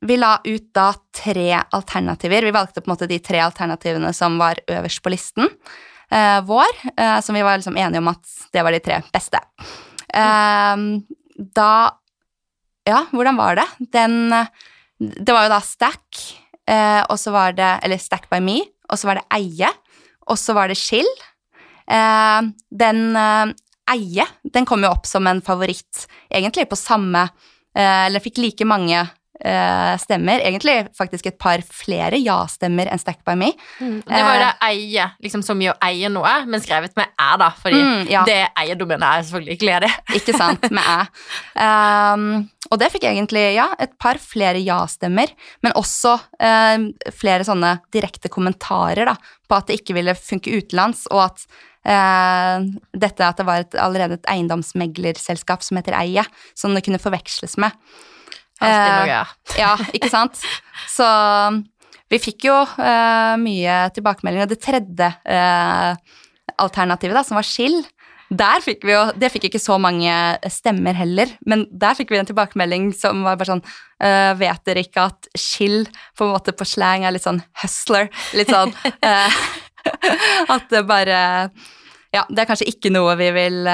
vi 0.00 0.16
la 0.16 0.38
ut 0.44 0.70
da 0.74 0.92
tre 1.14 1.52
alternativer. 1.70 2.42
Vi 2.46 2.54
valgte 2.54 2.80
på 2.80 2.90
en 2.90 2.94
måte 2.94 3.08
de 3.10 3.18
tre 3.24 3.40
alternativene 3.44 4.12
som 4.16 4.38
var 4.40 4.60
øverst 4.68 5.02
på 5.04 5.12
listen 5.12 5.48
eh, 6.10 6.40
vår, 6.46 6.74
eh, 6.96 7.20
som 7.20 7.34
vi 7.36 7.42
var 7.42 7.58
liksom 7.58 7.76
enige 7.76 8.02
om 8.02 8.10
at 8.12 8.34
det 8.52 8.64
var 8.64 8.74
de 8.74 8.80
tre 8.84 9.00
beste. 9.14 9.40
Eh, 10.14 10.76
da 11.54 11.72
Ja, 12.88 13.02
hvordan 13.12 13.36
var 13.36 13.58
det? 13.58 13.66
Den 13.92 14.30
Det 14.98 15.32
var 15.32 15.44
jo 15.44 15.52
da 15.52 15.60
Stack, 15.60 16.38
eh, 16.66 17.04
og 17.08 17.18
så 17.18 17.30
var 17.30 17.52
det 17.52 17.80
Eller 17.84 17.98
Stack 17.98 18.30
by 18.30 18.40
me, 18.40 18.62
og 18.90 18.98
så 18.98 19.06
var 19.06 19.14
det 19.20 19.26
Eie, 19.30 19.68
og 20.26 20.38
så 20.38 20.54
var 20.54 20.68
det 20.68 20.76
Chill. 20.76 21.06
Eh, 21.86 22.40
den 22.70 23.16
eh, 23.16 23.52
Eie, 23.90 24.26
den 24.42 24.64
kom 24.64 24.82
jo 24.82 24.90
opp 24.90 25.06
som 25.06 25.26
en 25.26 25.40
favoritt, 25.40 26.06
egentlig 26.30 26.68
på 26.68 26.76
samme 26.76 27.28
Eller 27.78 28.20
fikk 28.20 28.38
like 28.38 28.64
mange 28.64 29.06
eh, 29.44 29.94
stemmer. 30.02 30.40
Egentlig 30.44 30.76
faktisk 30.98 31.26
et 31.30 31.38
par 31.40 31.62
flere 31.62 32.18
ja-stemmer 32.20 32.90
enn 32.90 32.98
Stack 33.02 33.20
by 33.26 33.36
me. 33.38 33.52
Det 33.78 34.02
var 34.08 34.34
jo 34.36 34.42
det 34.44 34.52
eie, 34.68 35.06
liksom 35.24 35.42
så 35.46 35.54
mye 35.58 35.72
å 35.74 35.78
eie 35.88 36.10
noe, 36.12 36.34
men 36.46 36.62
skrevet 36.64 36.96
med 36.98 37.10
æ, 37.14 37.30
da. 37.42 37.50
Fordi 37.62 37.78
Mm, 37.78 38.06
ja. 38.10 38.24
det 38.26 38.38
eierdomenet 38.58 39.06
er 39.08 39.26
selvfølgelig 39.28 39.56
ikke 39.58 39.68
ledig. 39.70 39.90
Ikke 40.18 40.36
sant, 40.36 40.64
med 40.74 40.82
æ. 40.82 40.98
Um, 41.62 42.48
og 42.68 42.80
det 42.82 42.90
fikk 42.92 43.06
egentlig, 43.08 43.44
ja, 43.56 43.68
et 43.80 43.94
par 44.02 44.18
flere 44.20 44.60
ja-stemmer, 44.60 45.30
men 45.64 45.72
også 45.78 46.16
um, 46.42 46.88
flere 47.16 47.46
sånne 47.46 47.78
direkte 47.94 48.28
kommentarer 48.32 49.08
da, 49.08 49.14
på 49.48 49.56
at 49.56 49.70
det 49.70 49.78
ikke 49.80 49.96
ville 49.96 50.12
funke 50.18 50.52
utenlands, 50.58 51.06
og 51.14 51.22
at 51.30 51.46
uh, 51.88 52.66
dette 52.92 53.24
at 53.24 53.40
det 53.40 53.46
var 53.48 53.64
et, 53.64 53.78
allerede 53.80 54.18
et 54.18 54.28
eiendomsmeglerselskap 54.34 55.64
som 55.64 55.80
heter 55.80 55.96
Eie, 55.96 56.24
som 56.58 56.74
det 56.76 56.84
kunne 56.84 57.00
forveksles 57.00 57.56
med. 57.62 57.72
Alltid 58.58 58.92
Eh, 58.92 58.94
noe, 58.98 59.10
ja. 59.10 59.24
Ja, 59.62 59.74
ikke 59.94 60.10
sant? 60.12 60.40
Så 60.90 61.06
vi 62.08 62.20
fikk 62.22 62.48
jo 62.48 62.56
uh, 62.64 63.34
mye 63.40 63.76
tilbakemeldinger. 63.96 64.48
Det 64.50 64.60
tredje 64.64 65.12
uh, 65.12 66.18
alternativet, 66.58 67.16
da, 67.16 67.24
som 67.26 67.38
var 67.38 67.46
Skill, 67.46 67.82
der 68.28 68.60
fikk 68.60 68.82
vi 68.84 68.92
jo 68.92 69.06
Det 69.16 69.30
fikk 69.32 69.46
ikke 69.48 69.60
så 69.60 69.78
mange 69.80 70.12
stemmer 70.52 70.92
heller, 70.92 71.30
men 71.48 71.64
der 71.72 71.96
fikk 71.96 72.10
vi 72.12 72.18
en 72.20 72.28
tilbakemelding 72.28 72.90
som 72.92 73.22
var 73.24 73.38
bare 73.40 73.54
sånn 73.54 73.62
uh, 73.64 74.32
Vet 74.36 74.66
dere 74.68 74.82
ikke 74.84 75.06
at 75.08 75.30
Skill 75.32 75.86
på 76.12 76.26
en 76.26 76.34
måte 76.34 76.52
på 76.52 76.66
slang 76.68 77.06
er 77.08 77.14
litt 77.16 77.24
sånn 77.24 77.40
hustler? 77.62 78.10
Litt 78.36 78.52
sånn 78.52 78.74
At 80.54 80.68
det 80.68 80.84
bare 80.88 81.20
Ja, 82.12 82.26
det 82.28 82.42
er 82.42 82.50
kanskje 82.50 82.68
ikke 82.68 82.92
noe 82.92 83.16
vi 83.16 83.30
vil 83.32 83.64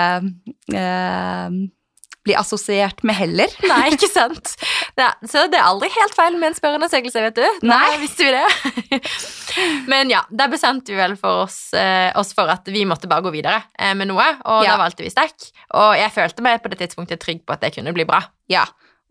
bli 2.24 2.34
assosiert 2.40 3.02
med 3.04 3.16
heller. 3.18 3.52
Nei, 3.70 3.90
ikke 3.94 4.08
sant? 4.10 4.54
Ja, 4.98 5.10
så 5.28 5.46
det 5.52 5.58
er 5.60 5.66
aldri 5.68 5.90
helt 5.94 6.14
feil 6.16 6.38
med 6.40 6.50
en 6.52 6.56
spørreundersøkelse, 6.58 7.22
vet 7.28 7.40
du. 7.40 7.66
Nei. 7.68 7.82
visste 8.02 8.26
vi 8.26 8.32
det? 8.34 9.00
Men 9.92 10.10
ja, 10.12 10.22
der 10.30 10.48
bestemte 10.52 10.92
vi 10.94 10.98
vel 10.98 11.16
for 11.20 11.44
oss, 11.44 11.58
eh, 11.76 12.10
oss 12.18 12.32
for 12.36 12.48
at 12.50 12.66
vi 12.72 12.86
måtte 12.88 13.08
bare 13.10 13.24
gå 13.26 13.32
videre 13.34 13.60
eh, 13.78 13.92
med 13.98 14.08
noe, 14.10 14.24
og 14.44 14.64
Ja. 14.64 14.74
da 14.74 14.80
valgte 14.84 15.04
vi 15.06 15.12
stekk. 15.12 15.50
Og 15.76 15.92
jeg 16.00 16.12
følte 16.14 16.44
meg 16.46 16.62
på 16.64 16.72
det 16.72 16.80
tidspunktet 16.84 17.20
trygg 17.22 17.44
på 17.46 17.54
at 17.56 17.62
det 17.66 17.74
kunne 17.76 17.92
bli 17.96 18.06
bra. 18.08 18.22
Ja, 18.50 18.64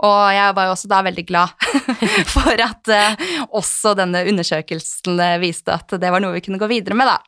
og 0.04 0.24
jeg 0.34 0.56
var 0.58 0.66
jo 0.68 0.74
også 0.74 0.90
da 0.90 1.04
veldig 1.06 1.24
glad 1.30 1.54
for 2.34 2.60
at 2.66 2.90
eh, 2.92 3.28
også 3.54 3.94
denne 4.00 4.24
undersøkelsen 4.32 5.20
eh, 5.22 5.38
viste 5.44 5.76
at 5.78 5.94
det 6.02 6.10
var 6.12 6.24
noe 6.24 6.34
vi 6.36 6.42
kunne 6.48 6.60
gå 6.62 6.68
videre 6.72 6.98
med, 6.98 7.08
da. 7.14 7.20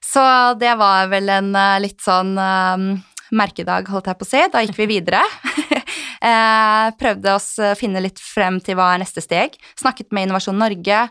Så 0.00 0.22
det 0.58 0.70
var 0.80 1.10
vel 1.12 1.28
en 1.34 1.50
eh, 1.58 1.76
litt 1.82 2.00
sånn 2.02 2.32
eh, 2.40 2.86
merkedag, 3.36 3.88
holdt 3.92 4.10
jeg 4.10 4.18
på 4.20 4.26
å 4.26 4.30
si. 4.30 4.42
Da 4.52 4.62
gikk 4.64 4.78
vi 4.78 4.88
videre. 4.90 5.22
eh, 6.30 6.86
prøvde 7.00 7.34
oss 7.34 7.52
å 7.62 7.74
finne 7.78 8.02
litt 8.04 8.20
frem 8.22 8.60
til 8.64 8.78
hva 8.78 8.92
er 8.94 9.02
neste 9.04 9.24
steg. 9.24 9.56
Snakket 9.80 10.10
med 10.14 10.28
Innovasjon 10.28 10.58
Norge, 10.60 11.08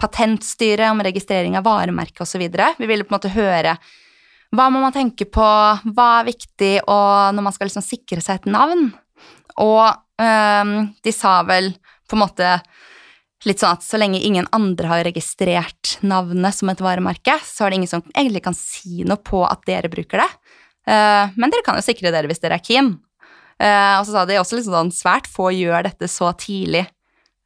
Patentstyret 0.00 0.90
om 0.90 1.02
registrering 1.06 1.54
av 1.58 1.68
varemerke 1.68 2.24
osv. 2.24 2.42
Vi 2.42 2.88
ville 2.88 3.06
på 3.06 3.14
en 3.14 3.18
måte 3.18 3.34
høre 3.34 3.76
hva 4.54 4.68
må 4.70 4.80
man 4.82 4.94
tenke 4.94 5.26
på, 5.26 5.44
hva 5.94 6.08
er 6.20 6.28
viktig 6.28 6.72
når 6.86 7.42
man 7.42 7.54
skal 7.54 7.70
liksom 7.70 7.84
sikre 7.86 8.22
seg 8.22 8.42
et 8.42 8.50
navn. 8.54 8.88
Og 9.62 9.86
øhm, 10.22 10.74
de 11.02 11.14
sa 11.14 11.40
vel 11.46 11.72
på 12.10 12.16
en 12.16 12.22
måte 12.22 12.50
litt 13.48 13.60
sånn 13.60 13.76
at 13.76 13.84
så 13.84 13.98
lenge 14.00 14.22
ingen 14.24 14.46
andre 14.56 14.90
har 14.90 15.04
registrert 15.06 15.98
navnet 16.06 16.56
som 16.56 16.70
et 16.72 16.82
varemerke, 16.82 17.36
så 17.44 17.66
er 17.66 17.72
det 17.72 17.80
ingen 17.80 17.90
som 17.90 18.04
egentlig 18.14 18.44
kan 18.46 18.56
si 18.56 19.04
noe 19.06 19.20
på 19.20 19.42
at 19.46 19.66
dere 19.68 19.90
bruker 19.92 20.22
det. 20.22 20.28
Eh, 20.86 21.34
men 21.36 21.52
dere 21.52 21.64
kan 21.66 21.78
jo 21.78 21.84
sikre 21.84 22.12
dere 22.14 22.30
hvis 22.30 22.42
dere 22.42 22.58
er 22.60 22.64
keen. 22.64 22.96
Eh, 23.62 23.94
og 23.98 24.04
så 24.06 24.16
sa 24.16 24.26
de 24.28 24.40
også 24.40 24.58
litt 24.58 24.68
sånn 24.68 24.92
svært 24.94 25.30
få 25.30 25.50
gjør 25.54 25.86
dette 25.86 26.10
så 26.10 26.32
tidlig 26.38 26.86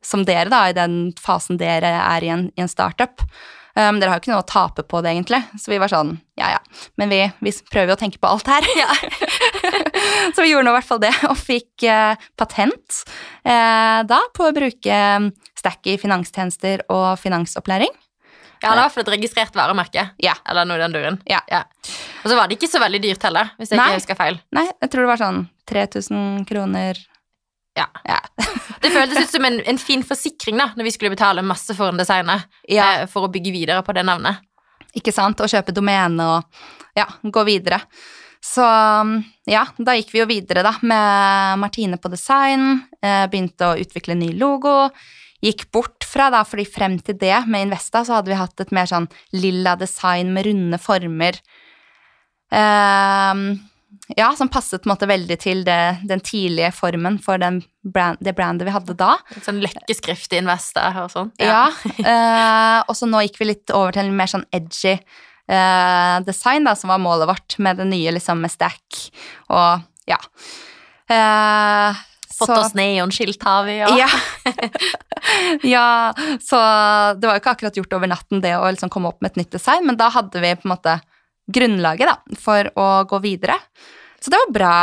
som 0.04 0.22
dere, 0.24 0.48
da, 0.50 0.68
i 0.70 0.76
den 0.76 1.12
fasen 1.18 1.58
dere 1.60 1.90
er 2.00 2.24
i 2.24 2.30
en, 2.32 2.48
i 2.56 2.62
en 2.62 2.70
startup. 2.70 3.24
Um, 3.78 4.00
dere 4.00 4.10
har 4.10 4.18
jo 4.18 4.24
ikke 4.24 4.32
noe 4.32 4.42
å 4.42 4.48
tape 4.48 4.82
på 4.90 5.00
det, 5.04 5.12
egentlig. 5.12 5.38
Så 5.60 5.70
vi 5.70 5.78
var 5.78 5.90
sånn, 5.90 6.16
ja 6.38 6.48
ja, 6.56 6.60
men 6.98 7.12
vi, 7.12 7.20
vi 7.44 7.52
prøver 7.70 7.92
jo 7.92 7.96
å 7.98 8.00
tenke 8.00 8.18
på 8.18 8.30
alt 8.30 8.48
her. 8.50 8.66
så 10.34 10.42
vi 10.42 10.50
gjorde 10.50 10.66
nå 10.66 10.72
i 10.72 10.76
hvert 10.78 10.88
fall 10.88 11.02
det, 11.02 11.12
og 11.28 11.36
fikk 11.38 11.86
uh, 11.86 12.18
patent 12.38 13.02
uh, 13.46 14.02
da 14.08 14.22
på 14.34 14.48
å 14.48 14.56
bruke 14.56 14.98
Stack 15.58 15.90
i 15.90 15.96
finanstjenester 15.98 16.84
og 16.94 17.18
finansopplæring. 17.18 17.90
Ja, 18.62 18.72
det 18.74 18.82
var 18.82 18.92
fall 18.94 19.04
et 19.04 19.14
registrert 19.14 19.54
varemerke. 19.58 20.08
Ja. 20.22 20.34
Eller 20.48 20.66
noe 20.66 20.78
i 20.78 20.82
den 20.82 20.94
duren. 20.94 21.18
Ja. 21.30 21.40
Og 22.22 22.30
så 22.30 22.36
var 22.38 22.48
det 22.48 22.58
ikke 22.58 22.70
så 22.70 22.80
veldig 22.82 23.00
dyrt 23.04 23.24
heller, 23.28 23.52
hvis 23.58 23.72
jeg 23.72 23.80
Nei. 23.80 23.86
ikke 23.92 24.02
husker 24.02 24.18
feil. 24.18 24.40
Nei, 24.56 24.66
jeg 24.70 24.90
tror 24.92 25.04
det 25.04 25.12
var 25.12 25.22
sånn 25.22 25.40
3000 25.70 26.44
kroner. 26.48 27.00
Ja. 27.78 27.86
Ja. 28.04 28.18
Det 28.82 28.92
føltes 28.94 29.24
ut 29.26 29.32
som 29.32 29.44
en, 29.44 29.58
en 29.66 29.78
fin 29.78 30.04
forsikring 30.06 30.58
da, 30.60 30.68
når 30.78 30.86
vi 30.86 30.92
skulle 30.94 31.14
betale 31.14 31.42
masse 31.46 31.74
for 31.74 31.90
en 31.90 31.98
designer 31.98 32.44
ja. 32.70 32.84
eh, 33.02 33.08
for 33.10 33.26
å 33.26 33.30
bygge 33.32 33.50
videre 33.54 33.82
på 33.86 33.94
det 33.96 34.04
navnet. 34.06 34.38
Ikke 34.98 35.12
sant? 35.14 35.40
Og 35.42 35.50
kjøpe 35.50 35.74
domene 35.74 36.26
og 36.36 36.62
ja, 36.98 37.06
gå 37.22 37.44
videre. 37.46 37.80
Så 38.44 38.64
ja, 39.50 39.64
da 39.76 39.94
gikk 39.98 40.12
vi 40.14 40.22
jo 40.22 40.28
videre 40.30 40.62
da 40.66 40.76
med 40.86 41.58
Martine 41.62 41.98
på 41.98 42.10
design, 42.12 42.84
eh, 43.02 43.26
begynte 43.30 43.72
å 43.72 43.78
utvikle 43.82 44.14
ny 44.18 44.30
logo. 44.38 44.90
Gikk 45.42 45.68
bort 45.74 46.06
fra 46.06 46.30
da, 46.34 46.42
fordi 46.46 46.64
frem 46.66 46.96
til 47.02 47.18
det 47.18 47.36
med 47.46 47.66
Investa 47.66 48.04
så 48.06 48.18
hadde 48.18 48.32
vi 48.32 48.38
hatt 48.38 48.62
et 48.62 48.74
mer 48.74 48.88
sånn 48.90 49.06
lilla 49.34 49.76
design 49.78 50.32
med 50.34 50.48
runde 50.48 50.80
former. 50.82 51.38
Ehm, 52.54 53.58
ja, 54.16 54.30
som 54.36 54.48
passet 54.48 54.82
på 54.82 54.88
en 54.88 54.94
måte 54.94 55.08
veldig 55.08 55.36
til 55.40 55.64
det, 55.66 55.98
den 56.08 56.20
tidlige 56.24 56.70
formen 56.72 57.18
for 57.20 57.40
den 57.40 57.60
brand, 57.84 58.20
det 58.24 58.34
brandet 58.38 58.68
vi 58.68 58.72
hadde 58.72 58.96
da. 58.96 59.14
Litt 59.34 59.44
sånn 59.48 59.60
løkkeskrift 59.64 60.32
i 60.32 60.40
Investa 60.40 60.86
og 61.04 61.10
sånn. 61.12 61.32
Ja, 61.42 61.66
eh, 61.98 62.78
og 62.88 62.96
så 62.96 63.08
nå 63.08 63.20
gikk 63.26 63.40
vi 63.42 63.50
litt 63.52 63.74
over 63.74 63.92
til 63.96 64.06
en 64.08 64.16
mer 64.16 64.30
sånn 64.32 64.46
edgy 64.54 64.94
eh, 64.96 66.16
design, 66.24 66.64
da, 66.68 66.74
som 66.78 66.92
var 66.92 67.02
målet 67.04 67.28
vårt 67.28 67.58
med 67.64 67.80
det 67.82 67.88
nye, 67.90 68.14
liksom, 68.16 68.40
med 68.44 68.52
stack 68.54 69.02
og 69.52 69.84
ja. 70.08 70.20
Eh, 71.08 72.04
Fått 72.38 72.52
så- 72.52 72.58
oss 72.62 72.74
neonskilt 72.78 73.42
har 73.44 73.64
vi, 73.68 73.78
ja. 73.82 73.92
Ja. 73.98 74.08
ja, 75.74 75.86
så 76.40 76.58
det 77.18 77.28
var 77.28 77.36
jo 77.36 77.42
ikke 77.42 77.54
akkurat 77.56 77.76
gjort 77.76 77.92
over 77.98 78.08
natten 78.08 78.40
det 78.44 78.54
å 78.56 78.68
liksom 78.70 78.92
komme 78.92 79.10
opp 79.12 79.20
med 79.20 79.32
et 79.34 79.42
nytt 79.42 79.56
design, 79.56 79.84
men 79.88 79.98
da 80.00 80.08
hadde 80.14 80.40
vi 80.40 80.54
på 80.56 80.68
en 80.68 80.74
måte 80.76 80.98
grunnlaget 81.48 82.10
da, 82.10 82.36
for 82.38 82.70
å 82.78 82.88
gå 83.08 83.20
videre. 83.24 83.56
Så 84.20 84.32
det 84.32 84.40
var 84.44 84.54
bra. 84.54 84.76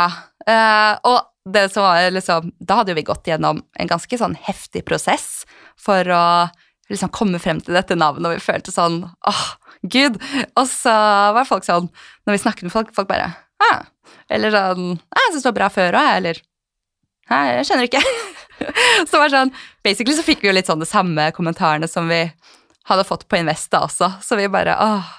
Eh, 0.46 0.92
og 1.06 1.52
det 1.52 1.68
som 1.72 1.86
var 1.86 2.10
liksom, 2.10 2.50
da 2.58 2.80
hadde 2.80 2.92
jo 2.92 2.98
vi 2.98 3.06
gått 3.06 3.28
gjennom 3.30 3.62
en 3.78 3.90
ganske 3.90 4.18
sånn 4.18 4.34
heftig 4.48 4.84
prosess 4.88 5.44
for 5.78 6.08
å 6.10 6.24
liksom 6.90 7.10
komme 7.14 7.38
frem 7.42 7.60
til 7.62 7.76
dette 7.76 7.98
navnet, 7.98 8.26
og 8.26 8.36
vi 8.36 8.42
følte 8.42 8.74
sånn 8.74 9.02
åh, 9.06 9.44
gud. 9.86 10.18
Og 10.56 10.66
så 10.70 10.94
var 11.36 11.48
folk 11.48 11.66
sånn, 11.66 11.88
når 12.26 12.36
vi 12.36 12.42
snakket 12.42 12.68
med 12.68 12.74
folk, 12.74 12.92
folk 12.96 13.10
bare 13.10 13.32
ah. 13.62 13.86
Eller 14.30 14.50
sånn 14.54 14.96
«Ah, 15.10 15.22
Jeg 15.22 15.34
syns 15.34 15.44
det 15.44 15.50
var 15.50 15.58
bra 15.60 15.70
før 15.70 15.98
òg, 15.98 16.10
eller 16.18 16.42
jeg 17.26 17.66
skjønner 17.66 17.88
ikke. 17.88 18.02
så 19.06 19.10
det 19.10 19.22
var 19.22 19.32
sånn, 19.34 19.54
Basically 19.86 20.14
så 20.14 20.24
fikk 20.26 20.44
vi 20.44 20.50
jo 20.50 20.54
litt 20.54 20.70
sånn 20.70 20.82
de 20.82 20.86
samme 20.88 21.30
kommentarene 21.34 21.88
som 21.90 22.10
vi 22.10 22.20
hadde 22.86 23.06
fått 23.06 23.26
på 23.26 23.38
Investa 23.40 23.82
også, 23.82 24.12
så 24.22 24.38
vi 24.38 24.46
bare 24.50 24.76
åh. 24.78 25.14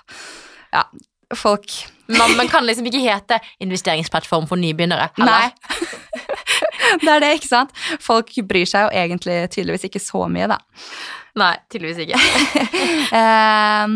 Ja, 0.71 0.85
folk 1.35 1.73
man, 2.07 2.47
kan 2.47 2.65
liksom 2.65 2.87
ikke 2.87 3.03
hete 3.03 3.39
investeringsplattform 3.63 4.47
for 4.47 4.59
nybegynnere. 4.59 5.09
Heller. 5.17 5.51
Nei. 5.51 5.51
Det 7.03 7.09
er 7.11 7.19
det, 7.19 7.33
ikke 7.35 7.49
sant? 7.49 7.73
Folk 7.99 8.31
bryr 8.47 8.67
seg 8.69 8.85
jo 8.85 8.99
egentlig 9.01 9.35
tydeligvis 9.51 9.87
ikke 9.89 9.99
så 9.99 10.23
mye, 10.31 10.47
da. 10.47 10.55
Nei, 11.37 11.53
tydeligvis 11.71 12.05
ikke. 12.05 12.21
Eh, 13.17 13.91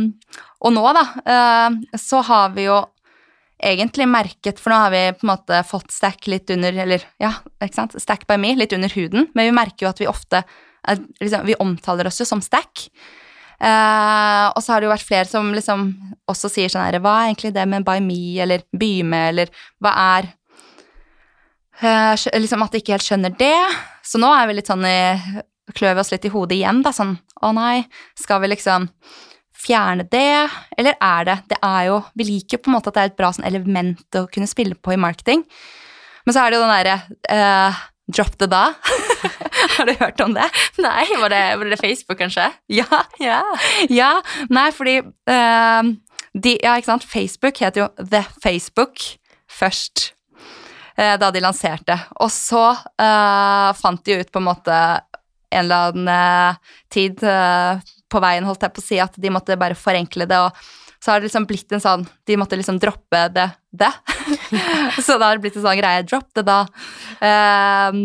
og 0.64 0.72
nå, 0.72 0.82
da, 0.96 1.02
eh, 1.34 1.98
så 2.00 2.22
har 2.24 2.54
vi 2.56 2.64
jo 2.68 2.78
egentlig 3.62 4.06
merket 4.10 4.60
For 4.62 4.72
nå 4.72 4.78
har 4.86 4.94
vi 4.94 5.02
på 5.18 5.26
en 5.26 5.32
måte 5.34 5.60
fått 5.68 5.92
stack 5.94 6.30
litt 6.32 6.50
under 6.54 6.78
Eller 6.86 7.04
ja, 7.22 7.34
ikke 7.62 7.76
sant? 7.76 7.98
Stack 8.02 8.24
by 8.30 8.38
me, 8.42 8.54
litt 8.58 8.74
under 8.78 8.94
huden. 8.96 9.28
Men 9.36 9.50
vi 9.50 9.58
merker 9.58 9.86
jo 9.86 9.92
at 9.92 10.00
vi 10.02 10.10
ofte 10.10 10.44
er, 10.46 11.02
liksom, 11.20 11.44
Vi 11.50 11.58
omtaler 11.60 12.10
oss 12.10 12.22
jo 12.24 12.30
som 12.30 12.44
stack. 12.46 12.88
Eh, 13.62 14.46
og 14.50 14.62
så 14.64 14.74
har 14.74 14.82
det 14.82 14.88
jo 14.88 14.94
vært 14.96 15.06
flere 15.06 15.30
som 15.30 15.52
liksom 15.54 15.90
også 16.32 16.50
sier 16.50 16.72
sånn 16.72 16.88
her 16.88 16.98
Hva 17.04 17.14
er 17.20 17.28
egentlig 17.30 17.52
det 17.54 17.66
med 17.70 17.86
by 17.86 18.00
me, 18.02 18.22
eller 18.42 18.64
by 18.74 18.92
med, 19.06 19.26
eller 19.36 19.52
hva 19.84 19.92
er 20.18 20.30
eh, 21.84 22.24
Liksom 22.42 22.66
at 22.66 22.74
de 22.74 22.82
ikke 22.82 22.96
helt 22.96 23.06
skjønner 23.06 23.36
det. 23.38 23.58
Så 24.06 24.22
nå 24.22 24.32
er 24.34 24.50
vi 24.50 24.58
litt 24.58 24.72
sånn 24.72 24.86
i 24.88 25.02
Klør 25.78 25.94
vi 25.96 26.02
oss 26.02 26.10
litt 26.12 26.26
i 26.28 26.32
hodet 26.34 26.58
igjen, 26.58 26.82
da. 26.84 26.92
Sånn 26.92 27.14
å 27.46 27.54
nei, 27.56 27.86
skal 28.20 28.42
vi 28.44 28.50
liksom 28.52 28.90
fjerne 29.62 30.08
det, 30.10 30.50
eller 30.74 30.98
er 30.98 31.28
det 31.28 31.38
Det 31.54 31.60
er 31.62 31.84
jo 31.92 32.02
Vi 32.18 32.26
liker 32.28 32.58
jo 32.58 32.64
på 32.66 32.72
en 32.72 32.76
måte 32.80 32.90
at 32.90 32.98
det 32.98 33.04
er 33.04 33.12
et 33.12 33.20
bra 33.22 33.30
sånn 33.36 33.48
element 33.48 34.18
å 34.18 34.26
kunne 34.32 34.50
spille 34.50 34.74
på 34.76 34.96
i 34.96 35.00
marketing. 35.00 35.46
Men 36.26 36.36
så 36.36 36.42
er 36.42 36.52
det 36.52 36.58
jo 36.58 36.66
den 36.66 36.76
derre 36.76 36.98
eh, 37.30 37.82
Drop 38.12 38.34
the 38.42 38.50
da. 38.50 38.66
har 39.78 39.90
du 39.90 39.94
hørt 40.00 40.24
om 40.24 40.36
det? 40.38 40.48
Nei, 40.84 41.06
var 41.24 41.34
det, 41.34 41.44
var 41.60 41.74
det 41.74 41.82
Facebook, 41.82 42.20
kanskje? 42.22 42.48
Ja. 42.72 43.04
Ja. 43.22 43.42
Ja, 43.90 44.14
nei, 44.50 44.70
fordi 44.76 45.00
uh, 45.02 45.92
de, 46.32 46.58
Ja, 46.64 46.78
ikke 46.78 46.94
sant, 46.94 47.08
Facebook 47.08 47.62
heter 47.64 47.86
jo 47.86 47.92
The 48.02 48.24
Facebook 48.44 49.06
først. 49.52 50.12
Uh, 50.98 51.16
da 51.20 51.32
de 51.34 51.44
lanserte. 51.44 51.96
Og 52.22 52.32
så 52.34 52.72
uh, 52.76 53.72
fant 53.80 54.04
de 54.06 54.22
ut 54.22 54.32
på 54.32 54.42
en 54.42 54.50
måte 54.52 54.82
en 55.52 55.66
eller 55.66 55.92
annen 55.92 56.08
eh, 56.08 56.56
tid 56.92 57.24
eh, 57.24 57.82
på 58.12 58.22
veien, 58.24 58.46
holdt 58.48 58.64
jeg 58.66 58.76
på 58.76 58.82
å 58.84 58.86
si, 58.86 59.00
at 59.04 59.18
de 59.20 59.32
måtte 59.34 59.60
bare 59.60 59.78
forenkle 59.78 60.28
det. 60.30 60.40
og 60.40 61.02
så 61.02 61.12
har 61.12 61.20
det 61.20 61.30
liksom 61.30 61.48
blitt 61.50 61.72
en 61.74 61.82
sånn 61.82 62.04
De 62.30 62.36
måtte 62.38 62.58
liksom 62.60 62.78
droppe 62.78 63.24
det, 63.34 63.48
det. 63.74 63.90
så 65.06 65.18
da 65.18 65.32
har 65.32 65.40
det 65.40 65.44
blitt 65.48 65.58
en 65.58 65.66
sånn 65.66 65.80
greie. 65.80 66.04
Drop 66.06 66.28
det, 66.38 66.44
da. 66.46 66.60
Eh, 67.26 67.98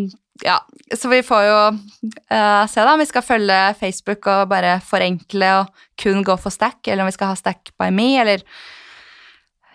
ja, 0.44 0.58
så 0.96 1.08
vi 1.08 1.22
får 1.24 1.42
jo 1.46 1.58
uh, 1.72 2.64
se, 2.68 2.80
da, 2.82 2.92
om 2.92 3.00
vi 3.00 3.08
skal 3.08 3.24
følge 3.24 3.60
Facebook 3.80 4.26
og 4.32 4.48
bare 4.52 4.76
forenkle 4.84 5.52
og 5.62 5.84
kun 6.00 6.24
gå 6.26 6.36
for 6.40 6.52
stack, 6.54 6.82
eller 6.86 7.04
om 7.04 7.10
vi 7.10 7.16
skal 7.16 7.32
ha 7.32 7.38
stack 7.38 7.72
by 7.80 7.88
me, 7.94 8.12
eller 8.20 8.44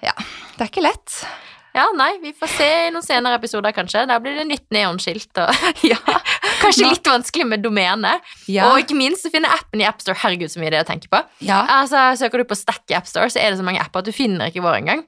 Ja, 0.01 0.13
det 0.57 0.65
er 0.65 0.69
ikke 0.71 0.83
lett. 0.85 1.15
ja, 1.77 1.85
nei, 1.95 2.11
vi 2.23 2.33
får 2.35 2.49
se 2.55 2.69
i 2.87 2.93
noen 2.93 3.05
senere 3.05 3.37
episoder, 3.39 3.71
kanskje. 3.75 4.05
Da 4.09 4.17
blir 4.19 4.35
det 4.39 4.47
nytt 4.49 4.65
neonskilt 4.73 5.37
og 5.43 5.51
ja. 5.91 5.99
kanskje 6.61 6.89
litt 6.89 7.07
vanskelig 7.07 7.45
med 7.47 7.63
domene. 7.63 8.15
Ja. 8.51 8.71
Og 8.71 8.81
ikke 8.83 8.97
minst 8.97 9.25
å 9.25 9.31
finne 9.33 9.51
appen 9.53 9.81
i 9.81 9.87
AppStore. 9.87 10.17
Herregud, 10.23 10.51
så 10.51 10.61
mye 10.61 10.73
det 10.73 10.81
er 10.81 10.87
å 10.87 10.89
tenke 10.89 11.11
på. 11.11 11.21
ja. 11.45 11.61
Altså, 11.81 12.09
Søker 12.19 12.41
du 12.43 12.49
på 12.49 12.57
Stack 12.59 12.83
i 12.91 12.97
AppStore, 12.97 13.29
så 13.31 13.39
er 13.41 13.53
det 13.53 13.61
så 13.61 13.67
mange 13.67 13.81
apper 13.83 14.03
at 14.03 14.09
du 14.09 14.15
finner 14.15 14.49
ikke 14.51 14.65
vår 14.65 14.81
engang. 14.81 15.05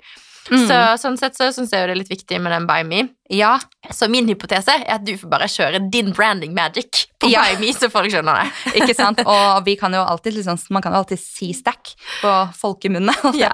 Mm. 0.52 0.64
Så 0.68 0.78
sånn 1.00 1.16
sett 1.20 1.38
så 1.38 1.48
syns 1.56 1.72
jeg 1.72 1.84
jo 1.84 1.88
det 1.88 1.94
er 1.96 2.00
litt 2.02 2.12
viktig 2.12 2.40
med 2.44 2.52
den 2.52 2.66
Buy 2.68 2.84
Me. 2.88 3.04
ja. 3.32 3.54
Så 3.92 4.08
min 4.12 4.28
hypotese 4.28 4.72
er 4.76 4.84
at 4.96 5.04
du 5.04 5.14
får 5.20 5.30
bare 5.32 5.48
kjøre 5.52 5.80
din 5.92 6.12
branding 6.16 6.54
magic 6.56 7.06
på 7.20 7.30
Ja. 7.32 7.46
Buy 7.48 7.62
Me, 7.62 7.72
så 7.76 7.90
folk 7.92 8.12
skjønner 8.12 8.42
det. 8.42 8.74
Ikke 8.82 8.96
sant? 8.98 9.22
Og 9.36 9.64
vi 9.68 9.76
kan 9.80 9.94
jo 9.96 10.04
alltid 10.04 10.36
liksom, 10.38 10.60
man 10.76 10.84
kan 10.84 10.96
jo 10.96 11.02
alltid 11.04 11.22
si 11.22 11.54
stack 11.56 11.94
på 12.22 12.34
folkemunne, 12.60 13.16
Ja. 13.40 13.54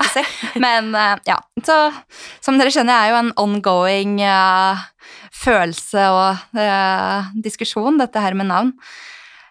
Men 0.57 0.93
eh, 0.95 1.15
ja, 1.29 1.37
så 1.65 1.77
som 2.41 2.57
dere 2.57 2.73
skjønner, 2.73 2.93
er 2.93 3.13
jo 3.13 3.19
en 3.19 3.31
ongoing 3.41 4.17
uh, 4.25 4.81
følelse 5.35 6.09
og 6.13 6.57
uh, 6.57 7.29
diskusjon, 7.45 7.99
dette 8.01 8.21
her 8.23 8.37
med 8.37 8.49
navn. 8.49 8.73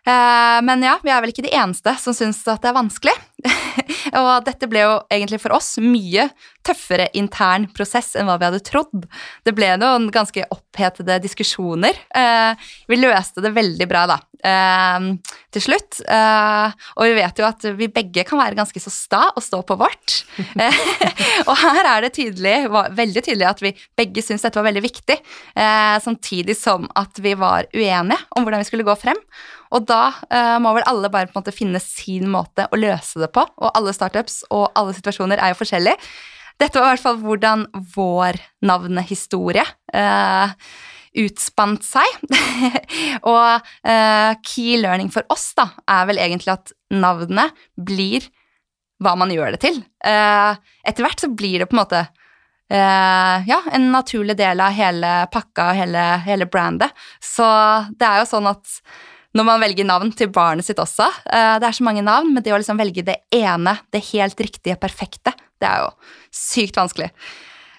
Men 0.09 0.81
ja, 0.81 0.95
vi 1.05 1.11
er 1.13 1.21
vel 1.21 1.35
ikke 1.35 1.43
de 1.45 1.51
eneste 1.53 1.93
som 2.01 2.15
syns 2.17 2.39
at 2.49 2.63
det 2.63 2.71
er 2.71 2.77
vanskelig. 2.79 3.13
og 4.19 4.31
dette 4.47 4.67
ble 4.71 4.83
jo 4.83 4.95
egentlig 5.15 5.39
for 5.43 5.55
oss 5.55 5.77
mye 5.83 6.27
tøffere 6.67 7.09
intern 7.17 7.69
prosess 7.75 8.13
enn 8.19 8.29
hva 8.29 8.37
vi 8.41 8.49
hadde 8.49 8.65
trodd. 8.67 9.07
Det 9.47 9.55
ble 9.57 9.71
noen 9.81 10.09
ganske 10.15 10.45
opphetede 10.53 11.21
diskusjoner. 11.25 11.97
Eh, 12.19 12.71
vi 12.91 12.99
løste 12.99 13.45
det 13.45 13.55
veldig 13.57 13.87
bra, 13.89 14.05
da, 14.11 14.19
eh, 14.45 15.07
til 15.55 15.65
slutt. 15.65 16.01
Eh, 16.05 16.77
og 16.99 17.07
vi 17.07 17.17
vet 17.21 17.41
jo 17.41 17.47
at 17.49 17.69
vi 17.79 17.91
begge 17.95 18.27
kan 18.29 18.43
være 18.43 18.59
ganske 18.59 18.83
så 18.83 18.93
sta 18.93 19.23
og 19.33 19.45
stå 19.45 19.63
på 19.69 19.79
vårt. 19.81 20.23
Eh, 20.59 20.81
og 21.49 21.55
her 21.63 21.93
er 21.95 22.05
det 22.05 22.17
tydelig, 22.19 22.57
veldig 22.69 23.25
tydelig 23.25 23.49
at 23.49 23.63
vi 23.65 23.75
begge 23.99 24.25
syntes 24.25 24.49
dette 24.49 24.61
var 24.61 24.69
veldig 24.69 24.85
viktig, 24.85 25.21
eh, 25.55 25.97
samtidig 26.05 26.59
som 26.59 26.91
at 26.99 27.23
vi 27.23 27.37
var 27.39 27.71
uenige 27.73 28.19
om 28.35 28.45
hvordan 28.45 28.65
vi 28.65 28.69
skulle 28.69 28.89
gå 28.89 28.99
frem. 28.99 29.23
Og 29.75 29.85
da 29.89 30.03
eh, 30.33 30.57
må 30.63 30.73
vel 30.77 30.87
alle 30.89 31.11
bare 31.13 31.29
på 31.29 31.37
en 31.37 31.43
måte 31.43 31.55
finne 31.55 31.81
sin 31.83 32.29
måte 32.33 32.69
å 32.73 32.81
løse 32.81 33.21
det 33.21 33.28
på, 33.35 33.45
og 33.45 33.73
alle 33.75 33.95
startups 33.97 34.43
og 34.51 34.69
alle 34.79 34.97
situasjoner 34.97 35.41
er 35.41 35.53
jo 35.53 35.61
forskjellige. 35.61 35.97
Dette 36.59 36.81
var 36.81 36.91
i 36.91 36.97
hvert 36.97 37.05
fall 37.05 37.21
hvordan 37.23 37.67
vår 37.95 38.41
navnehistorie 38.67 39.65
eh, 39.95 40.55
utspant 41.23 41.87
seg. 41.87 42.19
og 43.33 43.69
eh, 43.87 44.33
key 44.43 44.79
learning 44.83 45.13
for 45.15 45.27
oss 45.33 45.53
da, 45.59 45.71
er 45.87 46.09
vel 46.11 46.21
egentlig 46.23 46.55
at 46.57 46.75
navnet 46.95 47.55
blir 47.75 48.27
hva 49.03 49.15
man 49.19 49.31
gjør 49.31 49.55
det 49.55 49.63
til. 49.63 49.83
Eh, 50.05 50.59
etter 50.89 51.07
hvert 51.07 51.23
så 51.23 51.31
blir 51.31 51.63
det 51.63 51.69
på 51.71 51.79
en 51.79 51.83
måte 51.85 52.03
eh, 52.03 53.37
ja, 53.49 53.61
en 53.73 53.91
naturlig 53.93 54.35
del 54.39 54.63
av 54.65 54.75
hele 54.75 55.13
pakka 55.33 55.71
og 55.71 55.79
hele, 55.79 56.09
hele 56.27 56.49
brandet. 56.51 57.07
Så 57.23 57.47
det 57.95 58.09
er 58.09 58.23
jo 58.23 58.33
sånn 58.35 58.51
at 58.51 58.81
når 59.39 59.47
man 59.47 59.63
velger 59.63 59.87
navn 59.87 60.11
til 60.19 60.31
barnet 60.35 60.67
sitt 60.67 60.81
også 60.83 61.07
eh, 61.07 61.57
Det 61.63 61.69
er 61.69 61.77
så 61.77 61.87
mange 61.87 62.03
navn, 62.05 62.33
men 62.35 62.45
det 62.45 62.55
å 62.55 62.59
liksom 62.59 62.81
velge 62.81 63.05
det 63.07 63.21
ene, 63.35 63.77
det 63.95 64.03
helt 64.11 64.41
riktige, 64.43 64.79
perfekte, 64.81 65.35
det 65.59 65.69
er 65.69 65.85
jo 65.85 65.93
sykt 66.35 66.79
vanskelig. 66.79 67.09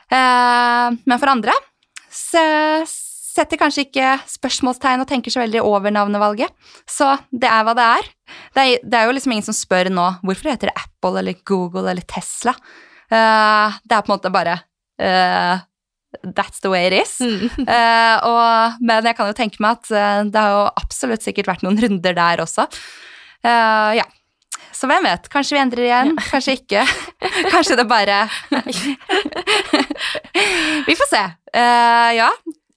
Eh, 0.10 0.88
men 1.04 1.20
for 1.20 1.34
andre 1.34 1.56
så 2.10 2.42
setter 2.86 3.60
kanskje 3.62 3.86
ikke 3.86 4.16
spørsmålstegn 4.28 5.04
og 5.04 5.08
tenker 5.10 5.32
så 5.32 5.44
veldig 5.44 5.62
over 5.64 5.94
navnevalget. 5.94 6.52
Så 6.90 7.12
det 7.30 7.48
er 7.48 7.66
hva 7.66 7.76
det 7.78 7.86
er. 7.86 8.10
Det 8.56 8.98
er, 8.98 9.06
jo 9.06 9.14
liksom 9.16 9.36
ingen 9.36 9.46
som 9.46 9.56
spør 9.56 9.92
nå 9.94 10.08
hvorfor 10.26 10.52
heter 10.52 10.72
det 10.72 10.82
Apple 10.82 11.22
eller 11.22 11.38
Google 11.48 11.86
eller 11.92 12.06
Tesla. 12.10 12.56
Eh, 13.08 13.78
det 13.86 13.96
er 13.96 14.04
på 14.04 14.10
en 14.10 14.16
måte 14.18 14.34
bare 14.34 14.58
That's 16.24 16.64
the 16.64 16.72
way 16.74 16.88
it 16.88 16.96
is. 16.98 17.18
Eh, 17.70 18.18
og, 18.26 18.80
men 18.82 19.06
jeg 19.06 19.16
kan 19.18 19.30
jo 19.30 19.36
tenke 19.38 19.62
meg 19.62 19.78
at 19.78 19.92
eh, 19.94 20.22
det 20.32 20.42
har 20.42 20.56
jo 20.56 20.64
absolutt 20.82 21.26
sikkert 21.26 21.52
vært 21.52 21.66
noen 21.66 21.78
runder 21.80 22.16
der 22.18 22.42
også. 22.44 22.66
Uh, 23.46 23.92
ja. 24.00 24.06
Så 24.76 24.88
hvem 24.90 25.06
vet? 25.06 25.28
Kanskje 25.32 25.56
vi 25.56 25.62
endrer 25.62 25.86
igjen, 25.86 26.14
kanskje 26.32 26.58
ikke. 26.60 26.84
Kanskje 27.54 27.78
det 27.80 27.86
bare 27.90 28.24
Vi 30.88 30.96
får 30.96 31.10
se. 31.12 31.24
Uh, 31.52 32.12
ja, 32.16 32.30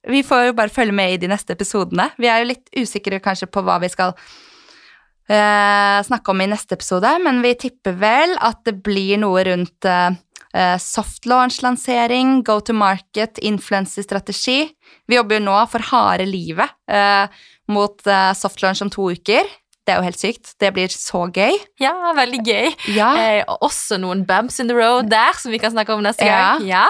vi 0.09 0.23
får 0.27 0.49
jo 0.49 0.55
bare 0.59 0.73
følge 0.73 0.95
med 0.97 1.15
i 1.15 1.21
de 1.23 1.31
neste 1.31 1.55
episodene. 1.55 2.09
Vi 2.19 2.31
er 2.31 2.43
jo 2.43 2.51
litt 2.51 2.73
usikre 2.75 3.21
kanskje 3.23 3.47
på 3.51 3.63
hva 3.63 3.79
vi 3.83 3.91
skal 3.93 4.17
uh, 4.17 5.99
snakke 6.03 6.33
om 6.33 6.43
i 6.43 6.51
neste 6.51 6.79
episode, 6.79 7.13
men 7.23 7.43
vi 7.45 7.55
tipper 7.69 7.95
vel 8.01 8.35
at 8.43 8.65
det 8.67 8.81
blir 8.83 9.21
noe 9.23 9.45
rundt 9.47 9.87
eh, 9.87 10.11
eh, 10.55 10.77
soft 10.79 11.27
launch-lansering, 11.27 12.43
go 12.47 12.61
to 12.61 12.75
market, 12.77 13.41
influencer-strategi. 13.43 14.71
Vi 15.09 15.19
jobber 15.19 15.39
jo 15.41 15.47
nå 15.47 15.59
for 15.73 15.85
harde 15.93 16.29
livet 16.29 16.73
eh, 16.91 17.27
mot 17.73 18.07
eh, 18.07 18.33
soft 18.39 18.63
launch 18.65 18.85
om 18.85 18.93
to 18.93 19.11
uker. 19.15 19.49
Det 19.83 19.91
er 19.91 19.99
jo 19.99 20.05
helt 20.07 20.21
sykt. 20.21 20.53
Det 20.63 20.69
blir 20.77 20.93
så 20.95 21.25
gøy. 21.35 21.57
Ja, 21.83 21.91
veldig 22.15 22.39
gøy. 22.47 22.69
Ja. 22.95 23.09
Eh, 23.19 23.55
også 23.67 23.97
noen 23.99 24.21
bumps 24.29 24.61
in 24.63 24.69
the 24.71 24.77
road 24.79 25.09
der, 25.11 25.35
som 25.41 25.51
vi 25.51 25.59
kan 25.59 25.73
snakke 25.75 25.91
om 25.97 26.05
neste 26.05 26.23
Ja. 26.25 26.37
gang. 26.59 26.67
Ja. 26.69 26.85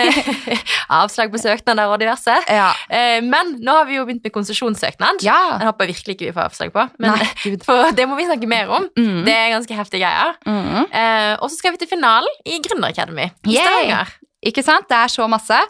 Eh, 0.00 0.58
Avslag 1.02 1.28
på 1.34 1.40
søknader 1.42 1.92
og 1.92 1.98
diverse. 2.00 2.32
Ja. 2.48 2.70
Eh, 2.88 3.20
men 3.20 3.58
nå 3.60 3.74
har 3.76 3.84
vi 3.90 3.98
jo 3.98 4.06
begynt 4.08 4.24
med 4.24 4.32
konsesjonssøknad. 4.32 5.20
ja. 5.26 5.36
Den 5.58 5.68
håper 5.68 5.90
virkelig 5.92 6.16
ikke 6.16 6.30
vi 6.30 6.32
får 6.38 6.48
avslag 6.48 6.72
på, 6.72 6.86
men 6.98 7.12
Nei, 7.12 7.56
for 7.68 7.92
det 7.92 8.08
må 8.08 8.16
vi 8.16 8.24
snakke 8.30 8.48
mer 8.48 8.72
om. 8.72 8.88
Mm. 8.96 9.20
Det 9.28 9.34
er 9.36 9.52
ganske 9.58 9.76
heftige 9.82 10.06
greier. 10.06 10.32
Mm. 10.48 10.86
Eh, 10.88 11.34
og 11.44 11.50
så 11.50 11.58
skal 11.60 11.76
vi 11.76 11.82
til 11.84 11.92
finalen 11.92 12.40
i 12.48 12.56
Gründer 12.64 12.88
Academy 12.88 13.28
i 13.44 13.58
Stavanger. 13.60 14.16
Ikke 14.44 14.64
sant? 14.64 14.88
Det 14.88 14.96
er 14.96 15.12
så 15.12 15.28
masse. 15.28 15.60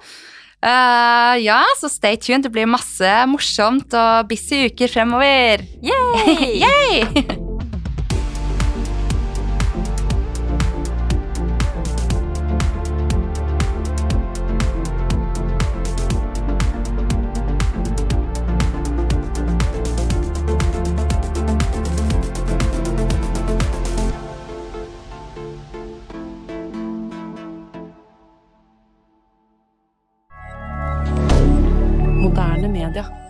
Eh, 0.64 1.34
ja, 1.44 1.62
så 1.80 1.90
stay 1.92 2.16
tuned. 2.16 2.46
Det 2.46 2.52
blir 2.54 2.68
masse 2.70 3.14
morsomt 3.28 3.92
og 3.94 4.28
busy 4.30 4.64
uker 4.70 4.88
fremover. 4.88 5.66
Yay! 5.84 6.62
Yay! 6.64 7.42
Moderne 32.84 33.08
media. 33.08 33.23